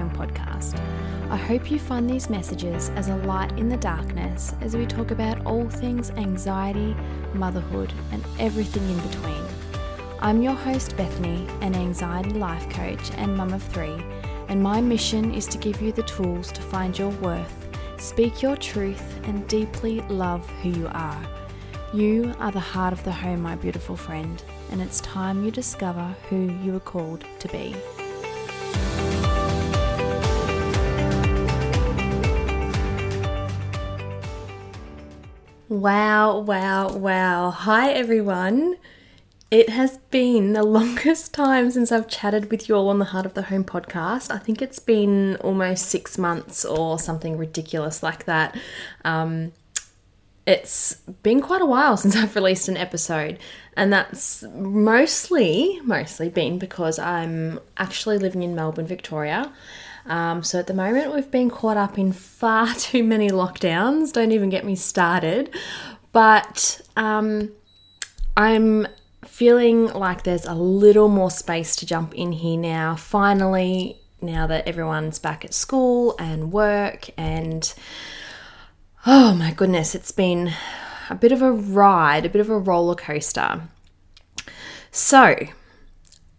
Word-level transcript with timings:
Home 0.00 0.10
podcast. 0.10 0.80
I 1.30 1.36
hope 1.36 1.70
you 1.70 1.78
find 1.78 2.08
these 2.08 2.30
messages 2.30 2.88
as 2.90 3.08
a 3.08 3.16
light 3.16 3.52
in 3.58 3.68
the 3.68 3.76
darkness 3.76 4.54
as 4.62 4.74
we 4.74 4.86
talk 4.86 5.10
about 5.10 5.44
all 5.44 5.68
things 5.68 6.10
anxiety, 6.12 6.96
motherhood, 7.34 7.92
and 8.10 8.24
everything 8.38 8.88
in 8.88 8.98
between. 9.00 9.44
I'm 10.20 10.40
your 10.40 10.54
host, 10.54 10.96
Bethany, 10.96 11.46
an 11.60 11.74
anxiety 11.74 12.30
life 12.30 12.66
coach 12.70 13.10
and 13.16 13.36
mum 13.36 13.52
of 13.52 13.62
three, 13.62 14.02
and 14.48 14.62
my 14.62 14.80
mission 14.80 15.34
is 15.34 15.46
to 15.48 15.58
give 15.58 15.82
you 15.82 15.92
the 15.92 16.02
tools 16.04 16.50
to 16.52 16.62
find 16.62 16.98
your 16.98 17.10
worth, 17.20 17.68
speak 17.98 18.40
your 18.40 18.56
truth, 18.56 19.20
and 19.24 19.46
deeply 19.48 20.00
love 20.02 20.48
who 20.62 20.70
you 20.70 20.88
are. 20.92 21.22
You 21.92 22.34
are 22.38 22.52
the 22.52 22.60
heart 22.60 22.94
of 22.94 23.04
the 23.04 23.12
home, 23.12 23.42
my 23.42 23.54
beautiful 23.54 23.96
friend, 23.96 24.42
and 24.70 24.80
it's 24.80 25.02
time 25.02 25.44
you 25.44 25.50
discover 25.50 26.14
who 26.30 26.50
you 26.62 26.72
were 26.72 26.80
called 26.80 27.24
to 27.40 27.48
be. 27.48 27.76
Wow, 35.70 36.40
wow, 36.40 36.88
wow. 36.88 37.50
Hi, 37.52 37.92
everyone. 37.92 38.76
It 39.52 39.68
has 39.68 39.98
been 40.10 40.52
the 40.52 40.64
longest 40.64 41.32
time 41.32 41.70
since 41.70 41.92
I've 41.92 42.08
chatted 42.08 42.50
with 42.50 42.68
you 42.68 42.74
all 42.74 42.88
on 42.88 42.98
the 42.98 43.04
Heart 43.04 43.24
of 43.24 43.34
the 43.34 43.42
Home 43.42 43.62
podcast. 43.62 44.34
I 44.34 44.38
think 44.38 44.60
it's 44.60 44.80
been 44.80 45.36
almost 45.36 45.86
six 45.86 46.18
months 46.18 46.64
or 46.64 46.98
something 46.98 47.36
ridiculous 47.36 48.02
like 48.02 48.24
that. 48.24 48.58
Um, 49.04 49.52
it's 50.44 50.96
been 51.22 51.40
quite 51.40 51.62
a 51.62 51.66
while 51.66 51.96
since 51.96 52.16
I've 52.16 52.34
released 52.34 52.66
an 52.66 52.76
episode, 52.76 53.38
and 53.76 53.92
that's 53.92 54.42
mostly 54.52 55.80
mostly 55.84 56.30
been 56.30 56.58
because 56.58 56.98
I'm 56.98 57.60
actually 57.76 58.18
living 58.18 58.42
in 58.42 58.56
Melbourne, 58.56 58.88
Victoria. 58.88 59.52
Um, 60.10 60.42
so 60.42 60.58
at 60.58 60.66
the 60.66 60.74
moment, 60.74 61.14
we've 61.14 61.30
been 61.30 61.50
caught 61.50 61.76
up 61.76 61.96
in 61.96 62.12
far 62.12 62.74
too 62.78 63.04
many 63.04 63.30
lockdowns. 63.30 64.12
Don't 64.12 64.32
even 64.32 64.50
get 64.50 64.64
me 64.64 64.74
started. 64.74 65.54
But 66.12 66.80
um, 66.96 67.52
I'm 68.36 68.88
feeling 69.24 69.86
like 69.86 70.24
there's 70.24 70.46
a 70.46 70.54
little 70.54 71.08
more 71.08 71.30
space 71.30 71.76
to 71.76 71.86
jump 71.86 72.12
in 72.14 72.32
here 72.32 72.58
now. 72.58 72.96
Finally, 72.96 74.00
now 74.20 74.48
that 74.48 74.66
everyone's 74.66 75.20
back 75.20 75.44
at 75.44 75.54
school 75.54 76.16
and 76.18 76.50
work, 76.50 77.08
and 77.16 77.72
oh 79.06 79.32
my 79.34 79.52
goodness, 79.52 79.94
it's 79.94 80.10
been 80.10 80.52
a 81.08 81.14
bit 81.14 81.30
of 81.30 81.40
a 81.40 81.52
ride, 81.52 82.26
a 82.26 82.28
bit 82.28 82.40
of 82.40 82.50
a 82.50 82.58
roller 82.58 82.96
coaster. 82.96 83.62
So, 84.90 85.36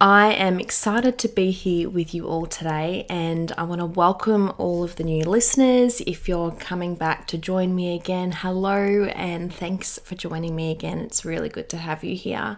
I 0.02 0.32
am 0.34 0.60
excited 0.60 1.20
to 1.20 1.28
be 1.28 1.52
here 1.52 1.88
with 1.88 2.16
you 2.16 2.28
all 2.28 2.48
today, 2.48 3.06
and 3.08 3.52
I 3.56 3.62
want 3.62 3.82
to 3.82 3.86
welcome 3.86 4.52
all 4.58 4.84
of 4.84 4.96
the 4.96 5.04
new 5.04 5.24
listeners. 5.24 6.02
If 6.08 6.28
you're 6.28 6.50
coming 6.54 6.96
back 6.96 7.28
to 7.28 7.38
join 7.38 7.76
me 7.76 7.94
again, 7.94 8.32
hello, 8.32 9.04
and 9.14 9.54
thanks 9.54 10.00
for 10.00 10.16
joining 10.16 10.56
me 10.56 10.72
again. 10.72 10.98
It's 11.02 11.24
really 11.24 11.50
good 11.50 11.70
to 11.70 11.78
have 11.78 12.04
you 12.04 12.16
here. 12.16 12.58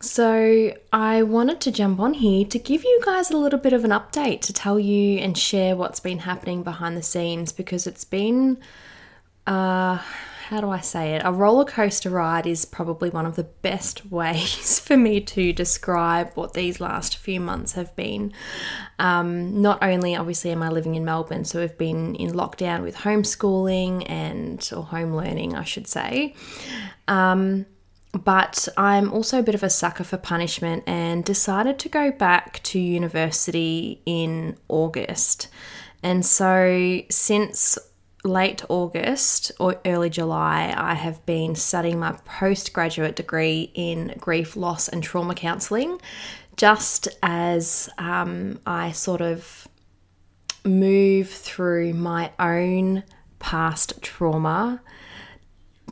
So, 0.00 0.74
I 0.92 1.22
wanted 1.22 1.60
to 1.60 1.70
jump 1.70 2.00
on 2.00 2.14
here 2.14 2.44
to 2.46 2.58
give 2.58 2.82
you 2.82 3.00
guys 3.04 3.30
a 3.30 3.36
little 3.36 3.60
bit 3.60 3.72
of 3.72 3.84
an 3.84 3.92
update 3.92 4.40
to 4.40 4.52
tell 4.52 4.80
you 4.80 5.20
and 5.20 5.38
share 5.38 5.76
what's 5.76 6.00
been 6.00 6.18
happening 6.18 6.64
behind 6.64 6.96
the 6.96 7.04
scenes 7.04 7.52
because 7.52 7.86
it's 7.86 8.04
been 8.04 8.58
uh 9.46 10.00
how 10.52 10.60
do 10.60 10.68
I 10.68 10.80
say 10.80 11.14
it? 11.14 11.22
A 11.24 11.32
roller 11.32 11.64
coaster 11.64 12.10
ride 12.10 12.46
is 12.46 12.66
probably 12.66 13.08
one 13.08 13.24
of 13.24 13.36
the 13.36 13.44
best 13.44 14.04
ways 14.10 14.78
for 14.78 14.98
me 14.98 15.18
to 15.22 15.50
describe 15.50 16.30
what 16.34 16.52
these 16.52 16.78
last 16.78 17.16
few 17.16 17.40
months 17.40 17.72
have 17.72 17.96
been. 17.96 18.34
Um, 18.98 19.62
not 19.62 19.82
only, 19.82 20.14
obviously, 20.14 20.50
am 20.50 20.62
I 20.62 20.68
living 20.68 20.94
in 20.94 21.06
Melbourne, 21.06 21.46
so 21.46 21.60
we've 21.60 21.78
been 21.78 22.14
in 22.16 22.32
lockdown 22.32 22.82
with 22.82 22.96
homeschooling 22.96 24.04
and, 24.10 24.70
or 24.76 24.82
home 24.82 25.14
learning, 25.14 25.56
I 25.56 25.64
should 25.64 25.86
say. 25.86 26.34
Um, 27.08 27.64
but 28.12 28.68
I'm 28.76 29.10
also 29.10 29.38
a 29.38 29.42
bit 29.42 29.54
of 29.54 29.62
a 29.62 29.70
sucker 29.70 30.04
for 30.04 30.18
punishment 30.18 30.84
and 30.86 31.24
decided 31.24 31.78
to 31.78 31.88
go 31.88 32.10
back 32.10 32.62
to 32.64 32.78
university 32.78 34.02
in 34.04 34.58
August. 34.68 35.48
And 36.02 36.26
so, 36.26 37.00
since 37.08 37.78
late 38.24 38.62
August 38.68 39.52
or 39.58 39.80
early 39.84 40.10
July, 40.10 40.72
I 40.76 40.94
have 40.94 41.24
been 41.26 41.54
studying 41.54 41.98
my 41.98 42.12
postgraduate 42.24 43.16
degree 43.16 43.70
in 43.74 44.14
grief, 44.18 44.56
loss, 44.56 44.88
and 44.88 45.02
trauma 45.02 45.34
counselling, 45.34 46.00
just 46.56 47.08
as 47.22 47.88
um, 47.98 48.60
I 48.66 48.92
sort 48.92 49.20
of 49.20 49.66
move 50.64 51.28
through 51.28 51.94
my 51.94 52.30
own 52.38 53.02
past 53.38 54.00
trauma. 54.02 54.80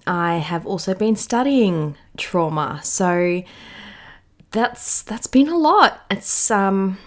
I 0.06 0.36
have 0.36 0.66
also 0.66 0.94
been 0.94 1.16
studying 1.16 1.96
trauma, 2.16 2.80
so 2.82 3.42
that's 4.52 5.02
that's 5.02 5.26
been 5.26 5.48
a 5.48 5.58
lot. 5.58 6.00
It's 6.10 6.50
um 6.50 6.98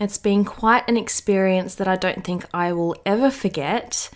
it's 0.00 0.18
been 0.18 0.44
quite 0.44 0.88
an 0.88 0.96
experience 0.96 1.76
that 1.76 1.88
I 1.88 1.96
don't 1.96 2.24
think 2.24 2.44
I 2.52 2.72
will 2.72 2.96
ever 3.06 3.30
forget. 3.30 4.10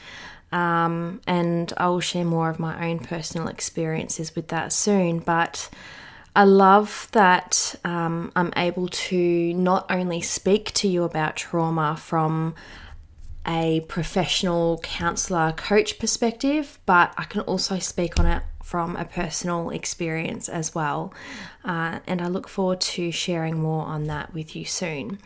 Um, 0.50 1.20
and 1.26 1.72
I 1.76 1.88
will 1.88 2.00
share 2.00 2.24
more 2.24 2.48
of 2.48 2.58
my 2.58 2.88
own 2.88 3.00
personal 3.00 3.48
experiences 3.48 4.34
with 4.34 4.48
that 4.48 4.72
soon. 4.72 5.18
But 5.18 5.68
I 6.34 6.44
love 6.44 7.08
that 7.12 7.74
um, 7.84 8.32
I'm 8.34 8.52
able 8.56 8.88
to 8.88 9.52
not 9.54 9.86
only 9.90 10.20
speak 10.20 10.72
to 10.74 10.88
you 10.88 11.04
about 11.04 11.36
trauma 11.36 11.96
from 11.96 12.54
a 13.46 13.80
professional 13.88 14.78
counselor 14.82 15.52
coach 15.52 15.98
perspective, 15.98 16.78
but 16.86 17.12
I 17.16 17.24
can 17.24 17.40
also 17.42 17.78
speak 17.78 18.18
on 18.18 18.26
it 18.26 18.42
from 18.68 18.96
a 18.96 19.04
personal 19.06 19.70
experience 19.70 20.46
as 20.46 20.74
well. 20.74 21.10
Uh, 21.64 22.00
and 22.06 22.20
I 22.20 22.28
look 22.28 22.46
forward 22.46 22.82
to 22.82 23.10
sharing 23.10 23.58
more 23.58 23.86
on 23.86 24.08
that 24.08 24.34
with 24.34 24.54
you 24.54 24.66
soon. 24.66 25.18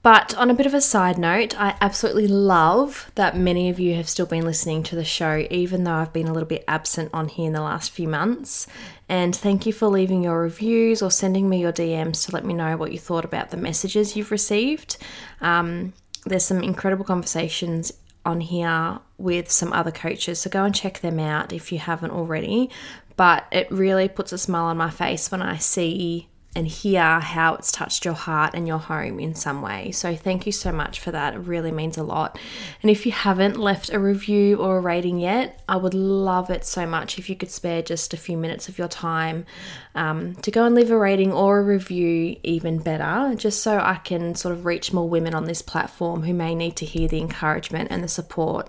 But 0.00 0.34
on 0.38 0.48
a 0.48 0.54
bit 0.54 0.64
of 0.64 0.72
a 0.72 0.80
side 0.80 1.18
note, 1.18 1.54
I 1.60 1.76
absolutely 1.82 2.26
love 2.26 3.12
that 3.14 3.36
many 3.36 3.68
of 3.68 3.78
you 3.78 3.94
have 3.96 4.08
still 4.08 4.24
been 4.24 4.46
listening 4.46 4.82
to 4.84 4.96
the 4.96 5.04
show, 5.04 5.46
even 5.50 5.84
though 5.84 5.92
I've 5.92 6.14
been 6.14 6.28
a 6.28 6.32
little 6.32 6.48
bit 6.48 6.64
absent 6.66 7.10
on 7.12 7.28
here 7.28 7.46
in 7.46 7.52
the 7.52 7.60
last 7.60 7.90
few 7.90 8.08
months. 8.08 8.66
And 9.06 9.36
thank 9.36 9.66
you 9.66 9.72
for 9.74 9.88
leaving 9.88 10.22
your 10.22 10.40
reviews 10.40 11.02
or 11.02 11.10
sending 11.10 11.50
me 11.50 11.60
your 11.60 11.74
DMs 11.74 12.24
to 12.24 12.32
let 12.32 12.46
me 12.46 12.54
know 12.54 12.78
what 12.78 12.92
you 12.92 12.98
thought 12.98 13.26
about 13.26 13.50
the 13.50 13.58
messages 13.58 14.16
you've 14.16 14.30
received. 14.30 14.96
Um, 15.42 15.92
there's 16.24 16.44
some 16.44 16.62
incredible 16.62 17.04
conversations 17.04 17.92
on 18.24 18.40
here 18.40 19.00
with 19.18 19.50
some 19.50 19.72
other 19.72 19.90
coaches, 19.90 20.40
so 20.40 20.50
go 20.50 20.64
and 20.64 20.74
check 20.74 21.00
them 21.00 21.18
out 21.18 21.52
if 21.52 21.72
you 21.72 21.78
haven't 21.78 22.10
already. 22.10 22.70
But 23.16 23.46
it 23.52 23.70
really 23.70 24.08
puts 24.08 24.32
a 24.32 24.38
smile 24.38 24.64
on 24.64 24.76
my 24.76 24.90
face 24.90 25.30
when 25.30 25.42
I 25.42 25.58
see 25.58 26.28
and 26.54 26.68
hear 26.68 27.20
how 27.20 27.54
it's 27.54 27.72
touched 27.72 28.04
your 28.04 28.14
heart 28.14 28.54
and 28.54 28.68
your 28.68 28.78
home 28.78 29.18
in 29.18 29.34
some 29.34 29.62
way. 29.62 29.90
So, 29.90 30.14
thank 30.14 30.44
you 30.46 30.52
so 30.52 30.70
much 30.70 31.00
for 31.00 31.10
that. 31.10 31.34
It 31.34 31.38
really 31.38 31.72
means 31.72 31.96
a 31.96 32.02
lot. 32.02 32.38
And 32.82 32.90
if 32.90 33.06
you 33.06 33.12
haven't 33.12 33.56
left 33.56 33.90
a 33.90 33.98
review 33.98 34.56
or 34.56 34.76
a 34.76 34.80
rating 34.80 35.18
yet, 35.18 35.60
I 35.68 35.76
would 35.76 35.94
love 35.94 36.50
it 36.50 36.64
so 36.64 36.86
much 36.86 37.18
if 37.18 37.30
you 37.30 37.36
could 37.36 37.50
spare 37.50 37.82
just 37.82 38.12
a 38.12 38.18
few 38.18 38.36
minutes 38.36 38.68
of 38.68 38.78
your 38.78 38.88
time 38.88 39.46
um, 39.94 40.34
to 40.36 40.50
go 40.50 40.64
and 40.64 40.74
leave 40.74 40.90
a 40.90 40.98
rating 40.98 41.32
or 41.32 41.60
a 41.60 41.64
review, 41.64 42.36
even 42.42 42.78
better, 42.78 43.34
just 43.34 43.62
so 43.62 43.78
I 43.78 43.96
can 43.96 44.34
sort 44.34 44.54
of 44.54 44.66
reach 44.66 44.92
more 44.92 45.08
women 45.08 45.34
on 45.34 45.44
this 45.44 45.62
platform 45.62 46.22
who 46.22 46.34
may 46.34 46.54
need 46.54 46.76
to 46.76 46.84
hear 46.84 47.08
the 47.08 47.18
encouragement 47.18 47.90
and 47.90 48.04
the 48.04 48.08
support 48.08 48.68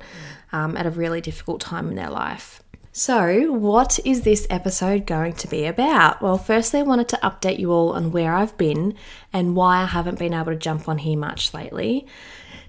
um, 0.54 0.78
at 0.78 0.86
a 0.86 0.90
really 0.90 1.20
difficult 1.20 1.60
time 1.60 1.90
in 1.90 1.96
their 1.96 2.10
life. 2.10 2.63
So, 2.96 3.52
what 3.52 3.98
is 4.06 4.22
this 4.22 4.46
episode 4.52 5.08
going 5.08 5.34
to 5.34 5.48
be 5.48 5.66
about? 5.66 6.22
Well, 6.22 6.38
firstly, 6.38 6.82
I 6.82 6.84
wanted 6.84 7.08
to 7.08 7.20
update 7.24 7.58
you 7.58 7.72
all 7.72 7.94
on 7.94 8.12
where 8.12 8.36
I've 8.36 8.56
been 8.56 8.94
and 9.34 9.56
why 9.56 9.82
I 9.82 9.86
haven't 9.86 10.20
been 10.20 10.32
able 10.32 10.52
to 10.52 10.56
jump 10.56 10.88
on 10.88 11.00
here 11.00 11.18
much 11.18 11.56
lately. 11.56 12.06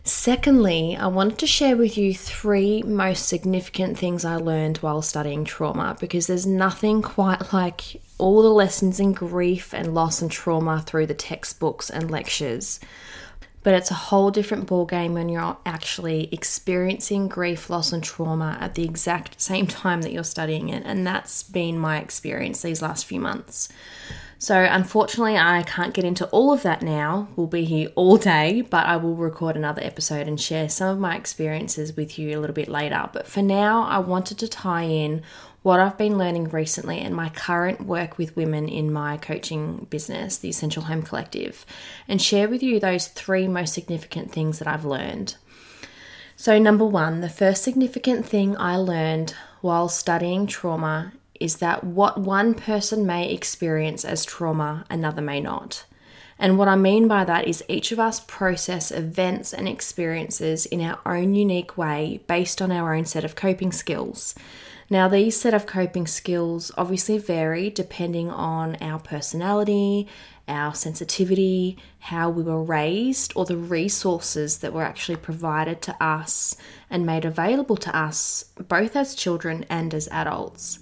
Secondly, 0.03 0.97
I 0.97 1.09
wanted 1.09 1.37
to 1.41 1.47
share 1.47 1.77
with 1.77 1.99
you 1.99 2.15
three 2.15 2.83
most 2.85 3.29
significant 3.29 3.99
things 3.99 4.25
I 4.25 4.37
learned 4.37 4.79
while 4.79 5.03
studying 5.03 5.45
trauma 5.45 5.95
because 6.01 6.27
there's 6.27 6.47
nothing 6.47 7.03
quite 7.03 7.53
like 7.53 8.01
all 8.17 8.41
the 8.41 8.49
lessons 8.49 8.99
in 8.99 9.13
grief 9.13 9.75
and 9.75 9.95
loss 9.95 10.23
and 10.23 10.31
trauma 10.31 10.83
through 10.87 11.05
the 11.05 11.13
textbooks 11.13 11.91
and 11.91 12.11
lectures 12.11 12.81
but 13.65 13.73
it's 13.75 13.91
a 13.91 13.95
whole 13.95 14.31
different 14.31 14.69
ballgame 14.69 15.15
when 15.15 15.29
you're 15.29 15.57
actually 15.65 16.29
experiencing 16.31 17.27
grief, 17.29 17.71
loss, 17.71 17.93
and 17.93 18.05
trauma 18.05 18.59
at 18.61 18.75
the 18.75 18.85
exact 18.85 19.41
same 19.41 19.67
time 19.67 20.03
that 20.03 20.13
you're 20.13 20.23
studying 20.23 20.69
it. 20.69 20.83
And 20.85 21.05
that's 21.05 21.43
been 21.43 21.79
my 21.79 21.99
experience 21.99 22.63
these 22.63 22.83
last 22.83 23.07
few 23.07 23.21
months. 23.21 23.71
So, 24.39 24.61
unfortunately, 24.63 25.39
I 25.39 25.63
can't 25.63 25.95
get 25.95 26.05
into 26.05 26.27
all 26.27 26.53
of 26.53 26.63
that 26.65 26.83
now. 26.83 27.29
We'll 27.35 27.47
be 27.47 27.65
here 27.65 27.89
all 27.95 28.19
day, 28.19 28.61
but 28.61 28.85
I 28.85 28.99
will 28.99 29.15
record 29.15 29.57
another 29.57 29.81
episode 29.83 30.29
and 30.29 30.39
share 30.39 30.69
some 30.69 30.91
of 30.91 30.99
my 30.99 31.17
experiences 31.17 31.97
with 31.97 32.19
you 32.19 32.37
a 32.37 32.41
little 32.41 32.55
bit 32.55 32.69
later. 32.69 33.09
But 33.15 33.27
for 33.27 33.41
now, 33.41 33.85
I 33.85 33.99
wanted 33.99 34.39
to 34.41 34.49
tie 34.49 34.83
in 34.83 35.23
what 35.65 35.81
I've 35.81 35.97
been 35.97 36.19
learning 36.19 36.51
recently 36.51 37.01
and 37.01 37.17
my 37.17 37.31
current 37.31 37.87
work 37.87 38.19
with 38.19 38.37
women 38.37 38.69
in 38.69 38.93
my 38.93 39.17
coaching 39.17 39.87
business, 39.89 40.37
the 40.37 40.51
Essential 40.51 40.83
Home 40.83 41.01
Collective, 41.01 41.65
and 42.07 42.21
share 42.21 42.51
with 42.51 42.63
you 42.63 42.79
those 42.79 43.09
three 43.09 43.49
most 43.49 43.73
significant 43.73 44.31
things 44.31 44.59
that 44.59 44.69
I've 44.69 44.85
learned. 44.85 45.37
So, 46.37 46.59
number 46.59 46.85
one, 46.85 47.23
the 47.23 47.31
first 47.31 47.63
significant 47.63 48.27
thing 48.27 48.55
I 48.59 48.77
learned 48.77 49.35
while 49.63 49.89
studying 49.89 50.47
trauma 50.47 51.15
is 51.41 51.57
that 51.57 51.83
what 51.83 52.21
one 52.21 52.53
person 52.53 53.07
may 53.07 53.33
experience 53.33 54.05
as 54.05 54.27
trauma, 54.27 54.85
another 54.91 55.23
may 55.23 55.41
not. 55.41 55.87
And 56.39 56.59
what 56.59 56.69
I 56.69 56.77
mean 56.77 57.09
by 57.09 57.25
that 57.25 57.49
is 57.49 57.65
each 57.71 57.91
of 57.91 57.99
us 57.99 58.21
process 58.21 58.91
events 58.91 59.55
and 59.55 59.67
experiences 59.67 60.67
in 60.67 60.83
our 60.83 61.01
own 61.07 61.35
unique 61.35 61.79
way 61.79 62.21
based 62.27 62.61
on 62.61 62.71
our 62.71 62.93
own 62.95 63.07
set 63.07 63.25
of 63.25 63.35
coping 63.35 63.73
skills. 63.73 64.35
Now, 64.91 65.09
these 65.09 65.41
set 65.41 65.55
of 65.55 65.67
coping 65.67 66.07
skills 66.07 66.71
obviously 66.77 67.19
vary 67.19 67.71
depending 67.71 68.31
on 68.31 68.77
our 68.83 68.99
personality, 68.99 70.09
our 70.47 70.75
sensitivity, 70.75 71.79
how 72.01 72.29
we 72.29 72.43
were 72.43 72.63
raised, 72.63 73.33
or 73.35 73.47
the 73.47 73.57
resources 73.57 74.59
that 74.59 74.75
were 74.75 74.83
actually 74.83 75.17
provided 75.17 75.81
to 75.83 76.03
us 76.03 76.55
and 76.91 77.07
made 77.07 77.25
available 77.25 77.77
to 77.79 77.97
us, 77.97 78.45
both 78.69 78.95
as 78.95 79.15
children 79.15 79.65
and 79.71 79.95
as 79.95 80.07
adults. 80.09 80.81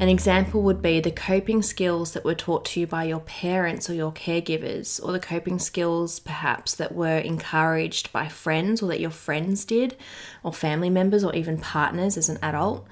An 0.00 0.08
example 0.08 0.62
would 0.62 0.82
be 0.82 0.98
the 0.98 1.12
coping 1.12 1.62
skills 1.62 2.12
that 2.12 2.24
were 2.24 2.34
taught 2.34 2.64
to 2.66 2.80
you 2.80 2.86
by 2.86 3.04
your 3.04 3.20
parents 3.20 3.88
or 3.88 3.94
your 3.94 4.10
caregivers, 4.12 5.00
or 5.00 5.12
the 5.12 5.20
coping 5.20 5.60
skills 5.60 6.18
perhaps 6.18 6.74
that 6.74 6.94
were 6.94 7.18
encouraged 7.18 8.12
by 8.12 8.26
friends 8.26 8.82
or 8.82 8.88
that 8.88 8.98
your 8.98 9.10
friends 9.10 9.64
did, 9.64 9.96
or 10.42 10.52
family 10.52 10.90
members, 10.90 11.22
or 11.22 11.32
even 11.34 11.58
partners 11.58 12.16
as 12.16 12.28
an 12.28 12.38
adult. 12.42 12.84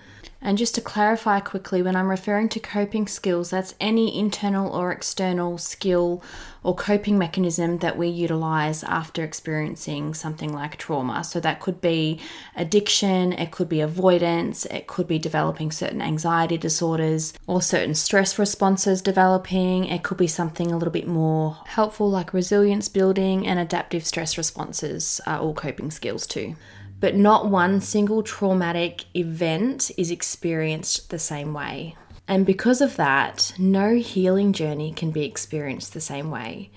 And 0.45 0.59
just 0.59 0.75
to 0.75 0.81
clarify 0.81 1.39
quickly, 1.39 1.83
when 1.83 1.95
I'm 1.95 2.11
referring 2.11 2.49
to 2.51 2.61
coping 2.61 3.07
skills, 3.07 3.51
that's 3.51 3.77
any 3.79 4.19
internal 4.19 4.73
or 4.73 4.91
external 4.91 5.57
skill 5.57 6.21
or 6.65 6.75
coping 6.75 7.17
mechanism 7.17 7.79
that 7.79 7.97
we 7.97 8.09
utilize 8.09 8.83
after 8.83 9.23
experiencing 9.23 10.15
something 10.15 10.53
like 10.53 10.77
trauma. 10.79 11.23
So 11.23 11.39
that 11.41 11.61
could 11.61 11.81
be 11.81 12.21
addiction, 12.57 13.33
it 13.33 13.53
could 13.53 13.69
be 13.69 13.81
avoidance, 13.81 14.67
it 14.67 14.89
could 14.89 15.07
be 15.07 15.19
developing 15.21 15.71
certain 15.71 16.03
anxiety 16.03 16.59
disorders 16.59 17.35
or 17.47 17.63
certain 17.63 17.95
stress 17.95 18.37
responses 18.37 19.01
developing. 19.01 19.85
It 19.85 20.03
could 20.03 20.19
be 20.19 20.27
something 20.27 20.73
a 20.73 20.77
little 20.77 20.93
bit 20.93 21.07
more 21.07 21.59
helpful, 21.67 22.11
like 22.11 22.35
resilience 22.35 22.89
building 22.89 23.47
and 23.47 23.61
adaptive 23.61 24.05
stress 24.05 24.37
responses 24.37 25.21
are 25.25 25.39
all 25.39 25.55
coping 25.55 25.93
skills 25.93 26.27
too 26.27 26.57
but 27.03 27.17
not 27.17 27.49
one 27.49 27.81
single 27.81 28.23
traumatic 28.23 29.07
event 29.17 29.91
is 29.99 30.13
experienced 30.13 31.11
the 31.11 31.19
same 31.19 31.53
way. 31.53 31.97
And 32.29 32.47
because 32.47 32.81
of 32.81 32.95
that, 32.95 33.53
no 33.59 33.97
healing 33.97 34.53
journey 34.53 34.93
can 34.93 35.11
be 35.11 35.25
experienced 35.25 35.95
the 35.95 36.01
same 36.01 36.31
way. 36.31 36.71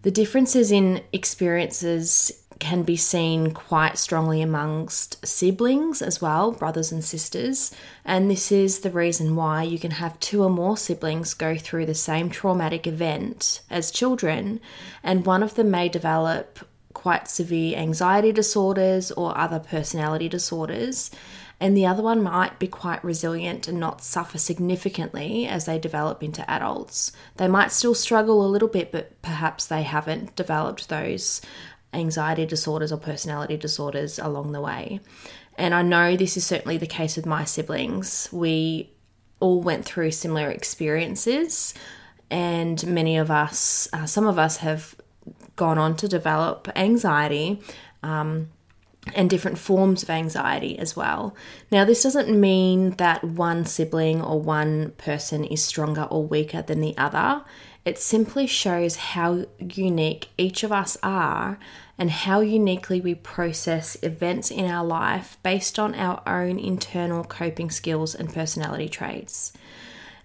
The 0.00 0.10
differences 0.10 0.72
in 0.72 1.02
experiences 1.12 2.32
can 2.58 2.84
be 2.84 2.96
seen 2.96 3.50
quite 3.50 3.98
strongly 3.98 4.40
amongst 4.40 5.26
siblings 5.26 6.00
as 6.00 6.22
well, 6.22 6.50
brothers 6.50 6.90
and 6.90 7.04
sisters. 7.04 7.70
And 8.02 8.30
this 8.30 8.50
is 8.50 8.78
the 8.78 8.90
reason 8.90 9.36
why 9.36 9.64
you 9.64 9.78
can 9.78 9.90
have 9.90 10.18
two 10.20 10.42
or 10.42 10.48
more 10.48 10.78
siblings 10.78 11.34
go 11.34 11.54
through 11.58 11.84
the 11.84 11.94
same 11.94 12.30
traumatic 12.30 12.86
event 12.86 13.60
as 13.68 13.90
children, 13.90 14.60
and 15.02 15.26
one 15.26 15.42
of 15.42 15.54
them 15.54 15.70
may 15.70 15.90
develop 15.90 16.60
quite 16.94 17.28
severe 17.28 17.76
anxiety 17.76 18.32
disorders 18.32 19.10
or 19.10 19.36
other 19.36 19.58
personality 19.58 20.28
disorders, 20.28 21.10
and 21.60 21.76
the 21.76 21.86
other 21.86 22.02
one 22.02 22.22
might 22.22 22.58
be 22.58 22.66
quite 22.66 23.04
resilient 23.04 23.68
and 23.68 23.78
not 23.78 24.02
suffer 24.02 24.38
significantly 24.38 25.46
as 25.46 25.66
they 25.66 25.78
develop 25.78 26.22
into 26.22 26.48
adults. 26.50 27.12
They 27.36 27.48
might 27.48 27.72
still 27.72 27.94
struggle 27.94 28.44
a 28.44 28.48
little 28.48 28.68
bit, 28.68 28.90
but 28.90 29.20
perhaps 29.22 29.66
they 29.66 29.82
haven't 29.82 30.36
developed 30.36 30.88
those 30.88 31.40
anxiety 31.92 32.44
disorders 32.44 32.90
or 32.90 32.98
personality 32.98 33.56
disorders 33.56 34.18
along 34.18 34.52
the 34.52 34.60
way. 34.60 35.00
And 35.56 35.74
I 35.74 35.82
know 35.82 36.16
this 36.16 36.36
is 36.36 36.44
certainly 36.44 36.76
the 36.76 36.86
case 36.86 37.16
with 37.16 37.26
my 37.26 37.44
siblings. 37.44 38.28
We 38.32 38.90
all 39.38 39.62
went 39.62 39.84
through 39.84 40.10
similar 40.10 40.50
experiences, 40.50 41.74
and 42.30 42.84
many 42.86 43.16
of 43.16 43.30
us, 43.30 43.88
uh, 43.92 44.06
some 44.06 44.26
of 44.26 44.38
us 44.38 44.56
have 44.58 44.96
gone 45.56 45.78
on 45.78 45.96
to 45.96 46.08
develop 46.08 46.68
anxiety. 46.76 47.60
Um, 48.02 48.48
and 49.14 49.28
different 49.28 49.58
forms 49.58 50.02
of 50.02 50.08
anxiety 50.08 50.78
as 50.78 50.96
well. 50.96 51.34
Now, 51.70 51.84
this 51.84 52.02
doesn't 52.02 52.28
mean 52.28 52.92
that 52.92 53.22
one 53.22 53.66
sibling 53.66 54.22
or 54.22 54.40
one 54.40 54.92
person 54.92 55.44
is 55.44 55.62
stronger 55.62 56.04
or 56.04 56.24
weaker 56.24 56.62
than 56.62 56.80
the 56.80 56.96
other. 56.96 57.44
It 57.84 57.98
simply 57.98 58.46
shows 58.46 58.96
how 58.96 59.44
unique 59.58 60.28
each 60.38 60.62
of 60.62 60.72
us 60.72 60.96
are 61.02 61.58
and 61.98 62.10
how 62.10 62.40
uniquely 62.40 63.00
we 63.00 63.14
process 63.14 63.96
events 64.02 64.50
in 64.50 64.64
our 64.64 64.84
life 64.84 65.36
based 65.42 65.78
on 65.78 65.94
our 65.94 66.22
own 66.26 66.58
internal 66.58 67.24
coping 67.24 67.70
skills 67.70 68.14
and 68.14 68.32
personality 68.32 68.88
traits. 68.88 69.52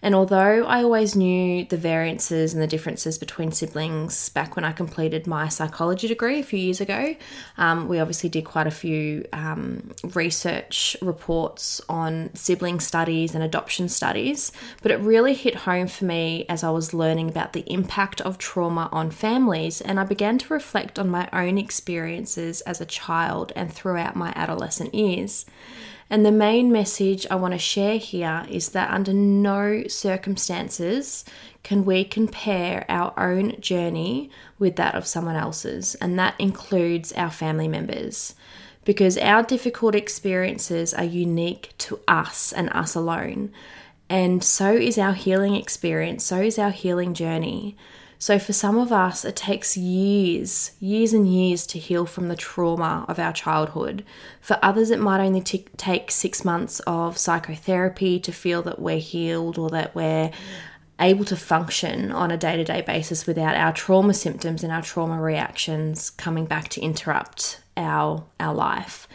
And 0.01 0.15
although 0.15 0.65
I 0.65 0.83
always 0.83 1.15
knew 1.15 1.65
the 1.65 1.77
variances 1.77 2.53
and 2.53 2.61
the 2.61 2.67
differences 2.67 3.17
between 3.17 3.51
siblings 3.51 4.29
back 4.29 4.55
when 4.55 4.63
I 4.63 4.71
completed 4.71 5.27
my 5.27 5.49
psychology 5.49 6.07
degree 6.07 6.39
a 6.39 6.43
few 6.43 6.59
years 6.59 6.79
ago, 6.79 7.15
um, 7.57 7.87
we 7.87 7.99
obviously 7.99 8.29
did 8.29 8.45
quite 8.45 8.67
a 8.67 8.71
few 8.71 9.25
um, 9.33 9.91
research 10.13 10.95
reports 11.01 11.81
on 11.89 12.29
sibling 12.33 12.79
studies 12.79 13.35
and 13.35 13.43
adoption 13.43 13.89
studies. 13.89 14.51
But 14.81 14.91
it 14.91 14.99
really 14.99 15.33
hit 15.33 15.55
home 15.55 15.87
for 15.87 16.05
me 16.05 16.45
as 16.47 16.63
I 16.63 16.69
was 16.69 16.93
learning 16.93 17.29
about 17.29 17.53
the 17.53 17.69
impact 17.71 18.21
of 18.21 18.37
trauma 18.37 18.89
on 18.91 19.11
families, 19.11 19.81
and 19.81 19.99
I 19.99 20.05
began 20.05 20.37
to 20.39 20.53
reflect 20.53 20.97
on 20.97 21.09
my 21.09 21.27
own 21.33 21.57
experiences 21.57 22.61
as 22.61 22.79
a 22.79 22.85
child 22.85 23.51
and 23.55 23.71
throughout 23.71 24.15
my 24.15 24.31
adolescent 24.35 24.95
years. 24.95 25.45
And 26.09 26.25
the 26.25 26.31
main 26.31 26.71
message 26.71 27.27
I 27.29 27.35
want 27.35 27.53
to 27.53 27.59
share 27.59 27.97
here 27.97 28.43
is 28.49 28.69
that 28.69 28.89
under 28.89 29.13
no 29.13 29.83
circumstances 29.87 31.23
can 31.61 31.85
we 31.85 32.03
compare 32.03 32.85
our 32.89 33.13
own 33.15 33.59
journey 33.61 34.31
with 34.57 34.75
that 34.77 34.95
of 34.95 35.05
someone 35.05 35.35
else's, 35.35 35.93
and 35.95 36.17
that 36.17 36.33
includes 36.39 37.13
our 37.13 37.29
family 37.29 37.67
members. 37.67 38.33
Because 38.85 39.19
our 39.19 39.43
difficult 39.43 39.93
experiences 39.93 40.95
are 40.95 41.03
unique 41.03 41.73
to 41.79 41.99
us 42.07 42.51
and 42.51 42.69
us 42.71 42.95
alone. 42.95 43.51
And 44.09 44.43
so 44.43 44.73
is 44.73 44.97
our 44.97 45.13
healing 45.13 45.53
experience, 45.53 46.25
so 46.25 46.41
is 46.41 46.57
our 46.57 46.71
healing 46.71 47.13
journey. 47.13 47.77
So, 48.21 48.37
for 48.37 48.51
some 48.51 48.77
of 48.77 48.91
us, 48.91 49.23
it 49.23 49.37
takes 49.37 49.77
years, 49.77 50.71
years 50.81 51.13
and 51.13 51.25
years 51.25 51.65
to 51.67 51.79
heal 51.79 52.05
from 52.05 52.27
the 52.27 52.35
trauma 52.35 53.05
of 53.07 53.17
our 53.17 53.31
childhood. 53.31 54.03
For 54.41 54.59
others, 54.61 54.91
it 54.91 54.99
might 54.99 55.25
only 55.25 55.39
t- 55.39 55.65
take 55.77 56.11
six 56.11 56.43
months 56.43 56.81
of 56.81 57.17
psychotherapy 57.17 58.19
to 58.19 58.33
feel 58.33 58.61
that 58.63 58.79
we're 58.79 58.99
healed 58.99 59.57
or 59.57 59.69
that 59.69 59.95
we're 59.95 60.31
able 60.99 61.23
to 61.23 61.37
function 61.37 62.11
on 62.11 62.29
a 62.29 62.35
day 62.35 62.57
to 62.57 62.65
day 62.65 62.81
basis 62.81 63.25
without 63.25 63.55
our 63.55 63.71
trauma 63.71 64.13
symptoms 64.13 64.65
and 64.65 64.73
our 64.73 64.81
trauma 64.81 65.21
reactions 65.21 66.09
coming 66.09 66.45
back 66.45 66.67
to 66.67 66.81
interrupt 66.81 67.61
our, 67.77 68.25
our 68.37 68.53
life. 68.53 69.07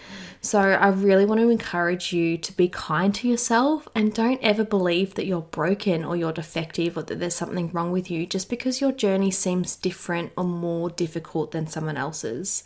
So 0.45 0.61
I 0.61 0.89
really 0.89 1.25
want 1.25 1.41
to 1.41 1.49
encourage 1.49 2.13
you 2.13 2.37
to 2.37 2.53
be 2.53 2.69
kind 2.69 3.15
to 3.15 3.27
yourself 3.27 3.89
and 3.95 4.13
don't 4.13 4.43
ever 4.43 4.63
believe 4.63 5.15
that 5.15 5.25
you're 5.25 5.41
broken 5.41 6.05
or 6.05 6.17
you're 6.17 6.35
defective 6.35 6.99
or 6.99 7.03
that 7.05 7.19
there's 7.19 7.35
something 7.35 7.73
wrong 7.73 7.93
with 7.93 8.11
you 8.11 8.27
just 8.27 8.51
because 8.51 8.79
your 8.79 8.93
journey 8.93 9.31
seems 9.31 9.75
different 9.75 10.33
or 10.37 10.45
more 10.45 10.91
difficult 10.91 11.53
than 11.53 11.67
someone 11.67 11.97
else's. 11.97 12.63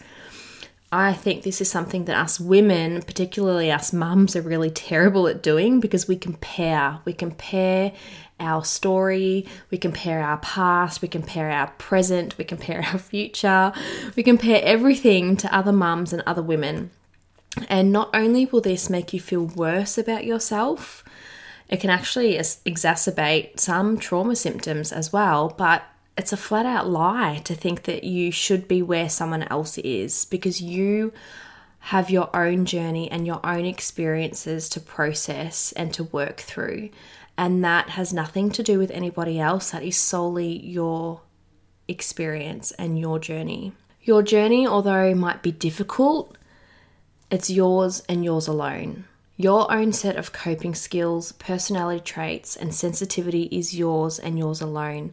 I 0.90 1.12
think 1.12 1.44
this 1.44 1.61
is 1.61 1.70
something 1.70 2.06
that 2.06 2.16
us 2.16 2.40
women, 2.40 3.00
particularly 3.00 3.70
us 3.70 3.92
mums, 3.92 4.35
are 4.35 4.42
really 4.42 4.70
terrible 4.70 5.28
at 5.28 5.40
doing 5.40 5.78
because 5.78 6.08
we 6.08 6.16
compare. 6.16 6.99
We 7.04 7.12
compare 7.12 7.92
our 8.40 8.64
story, 8.64 9.47
we 9.70 9.78
compare 9.78 10.20
our 10.20 10.38
past, 10.38 11.00
we 11.00 11.06
compare 11.06 11.49
our 11.52 11.68
present, 11.78 12.38
we 12.38 12.44
compare 12.44 12.85
our 12.92 12.99
future, 12.99 13.73
we 14.16 14.25
compare 14.25 14.61
everything 14.64 15.37
to 15.37 15.54
other 15.54 15.73
mums 15.73 16.12
and 16.12 16.25
other 16.26 16.42
women. 16.42 16.90
And 17.69 17.93
not 17.93 18.11
only 18.14 18.47
will 18.47 18.61
this 18.61 18.90
make 18.90 19.12
you 19.12 19.21
feel 19.21 19.47
worse 19.47 19.99
about 19.99 20.25
yourself, 20.25 21.02
it 21.69 21.81
can 21.81 21.90
actually 21.90 22.35
exacerbate 22.35 23.61
some 23.61 23.99
trauma 23.99 24.37
symptoms 24.37 24.93
as 24.93 25.12
well, 25.12 25.55
but 25.57 25.83
it's 26.17 26.33
a 26.33 26.37
flat 26.37 26.67
out 26.67 26.88
lie 26.88 27.40
to 27.45 27.55
think 27.55 27.85
that 27.85 28.05
you 28.05 28.33
should 28.33 28.67
be 28.67 28.83
where 28.83 29.09
someone 29.09 29.45
else 29.45 29.78
is 29.78 30.25
because 30.25 30.61
you 30.61 31.12
have 31.81 32.11
your 32.11 32.35
own 32.35 32.64
journey 32.64 33.11
and 33.11 33.26
your 33.26 33.40
own 33.45 33.64
experiences 33.64 34.69
to 34.71 34.81
process 34.81 35.73
and 35.73 35.93
to 35.95 36.05
work 36.05 36.38
through. 36.38 36.90
And 37.37 37.64
that 37.64 37.90
has 37.90 38.12
nothing 38.12 38.50
to 38.50 38.62
do 38.62 38.78
with 38.78 38.90
anybody 38.90 39.38
else, 39.38 39.71
that 39.71 39.85
is 39.85 39.97
solely 39.97 40.59
your 40.67 41.21
experience 41.87 42.73
and 42.73 42.99
your 42.99 43.19
journey. 43.19 43.73
Your 44.02 44.23
journey, 44.23 44.67
although 44.67 45.14
might 45.14 45.43
be 45.43 45.52
difficult, 45.52 46.37
it's 47.30 47.50
yours 47.50 48.02
and 48.08 48.25
yours 48.25 48.47
alone. 48.49 49.04
Your 49.37 49.70
own 49.70 49.92
set 49.92 50.16
of 50.16 50.32
coping 50.32 50.75
skills, 50.75 51.32
personality 51.32 52.00
traits, 52.00 52.56
and 52.56 52.75
sensitivity 52.75 53.44
is 53.52 53.76
yours 53.76 54.18
and 54.18 54.38
yours 54.38 54.61
alone. 54.61 55.12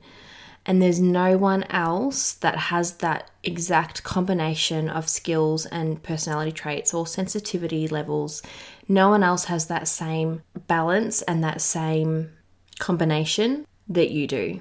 And 0.66 0.82
there's 0.82 1.00
no 1.00 1.38
one 1.38 1.64
else 1.70 2.34
that 2.34 2.56
has 2.56 2.94
that 2.94 3.30
exact 3.44 4.04
combination 4.04 4.90
of 4.90 5.08
skills 5.08 5.68
and 5.68 6.02
personality 6.02 6.52
traits 6.52 6.92
or 6.92 7.06
sensitivity 7.06 7.88
levels. 7.88 8.42
No 8.88 9.10
one 9.10 9.22
else 9.22 9.46
has 9.46 9.68
that 9.68 9.88
same 9.88 10.42
balance 10.68 11.22
and 11.22 11.44
that 11.44 11.62
same 11.62 12.32
combination 12.80 13.68
that 13.88 14.10
you 14.10 14.26
do. 14.26 14.60